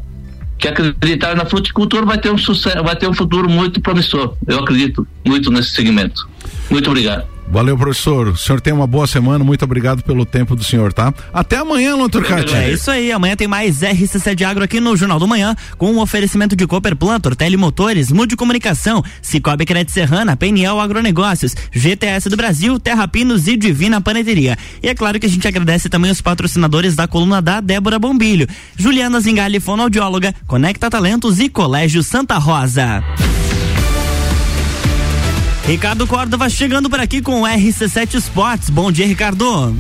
[0.58, 4.36] que acreditarem na fruticultura vai ter um sucesso, vai ter um futuro muito promissor.
[4.48, 6.28] Eu acredito muito nesse segmento.
[6.70, 7.37] Muito obrigado.
[7.50, 8.28] Valeu, professor.
[8.28, 9.44] O senhor tem uma boa semana.
[9.44, 11.14] Muito obrigado pelo tempo do senhor, tá?
[11.34, 12.54] Até amanhã, Luan Turcati.
[12.54, 13.12] É isso aí.
[13.12, 16.96] Amanhã tem mais RC7 Agro aqui no Jornal do Manhã, com um oferecimento de Cooper
[16.96, 23.56] Plantor, Telemotores, Mude Comunicação, Cicobi Crédito Serrana, PNL Agronegócios, GTS do Brasil, Terra Pinos e
[23.56, 24.58] Divina Paneteria.
[24.84, 28.48] E é claro que a gente agradece também os patrocinadores da coluna da Débora Bombilho,
[28.76, 33.04] Juliana Zingali, fonoaudióloga, Conecta Talentos e Colégio Santa Rosa.
[35.68, 38.70] Ricardo Córdova chegando por aqui com o RC7 Esportes.
[38.70, 39.76] Bom dia, Ricardo.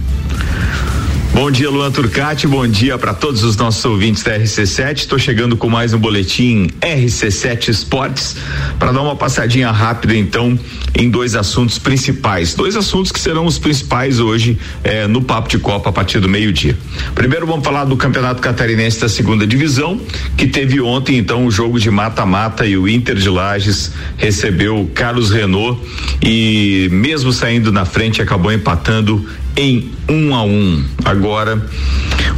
[1.40, 2.48] Bom dia, Luan Turcati.
[2.48, 4.98] Bom dia para todos os nossos ouvintes da RC7.
[4.98, 8.36] Estou chegando com mais um boletim RC7 Esportes
[8.80, 10.60] para dar uma passadinha rápida, então,
[10.96, 12.56] em dois assuntos principais.
[12.56, 16.28] Dois assuntos que serão os principais hoje eh, no Papo de Copa a partir do
[16.28, 16.76] meio-dia.
[17.14, 20.02] Primeiro, vamos falar do Campeonato Catarinense da Segunda Divisão,
[20.36, 25.30] que teve ontem, então, o jogo de mata-mata e o Inter de Lages recebeu Carlos
[25.30, 25.80] Renault
[26.20, 29.24] e, mesmo saindo na frente, acabou empatando
[29.58, 30.84] em um a um.
[31.04, 31.62] Agora,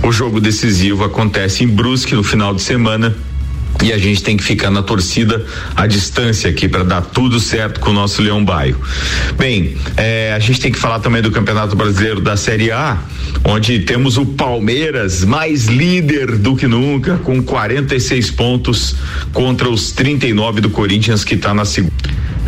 [0.02, 3.14] o jogo decisivo acontece em Brusque no final de semana
[3.84, 5.46] e a gente tem que ficar na torcida
[5.76, 8.78] à distância aqui para dar tudo certo com o nosso Leão Baio.
[9.38, 12.98] Bem, é, a gente tem que falar também do Campeonato Brasileiro da Série A,
[13.44, 18.96] onde temos o Palmeiras mais líder do que nunca, com 46 pontos
[19.32, 21.89] contra os 39 do Corinthians que está na segunda.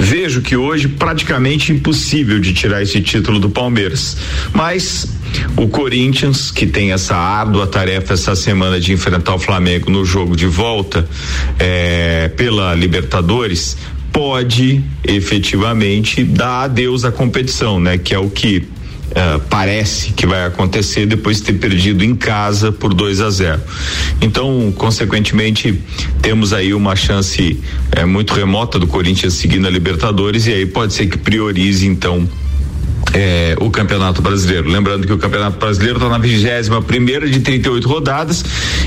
[0.04, 4.18] Vejo que hoje praticamente impossível de tirar esse título do Palmeiras,
[4.52, 5.08] mas
[5.56, 10.36] o Corinthians, que tem essa árdua tarefa essa semana de enfrentar o Flamengo no jogo
[10.36, 11.08] de volta
[11.60, 13.78] é, pela Libertadores,
[14.12, 17.99] pode efetivamente dar adeus à competição, né?
[17.99, 18.68] Que é o que
[19.12, 23.62] Uh, parece que vai acontecer depois de ter perdido em casa por 2 a 0.
[24.22, 25.78] Então, consequentemente,
[26.22, 27.59] temos aí uma chance
[27.91, 32.26] é, muito remota do Corinthians seguindo a Libertadores e aí pode ser que priorize então
[33.14, 34.70] é, o Campeonato Brasileiro.
[34.70, 38.43] Lembrando que o Campeonato Brasileiro está na vigésima primeira de 38 rodadas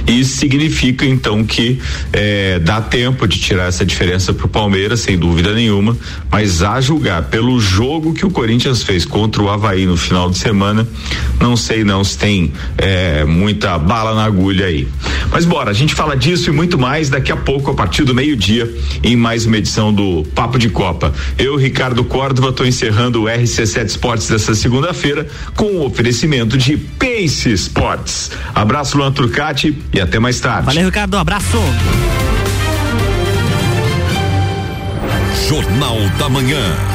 [0.06, 1.78] e isso significa então que
[2.12, 5.96] é, dá tempo de tirar essa diferença para o Palmeiras, sem dúvida nenhuma,
[6.30, 10.38] mas a julgar pelo jogo que o Corinthians fez contra o Havaí no final de
[10.38, 10.86] semana,
[11.40, 14.88] não sei não se tem é, muita bala na agulha aí.
[15.30, 18.14] Mas bora, a gente fala disso e muito mais daqui a pouco, a partir do
[18.14, 18.72] meio-dia,
[19.02, 21.12] em mais uma edição do Papo de Copa.
[21.38, 27.52] Eu, Ricardo Córdova, estou encerrando o RC7 Esportes dessa segunda-feira com o oferecimento de Pace
[27.52, 28.30] Sports.
[28.54, 30.66] Abraço, Luan Turcati e até mais tarde.
[30.66, 31.16] Valeu, Ricardo.
[31.16, 31.58] Abraço.
[35.48, 36.93] Jornal da Manhã.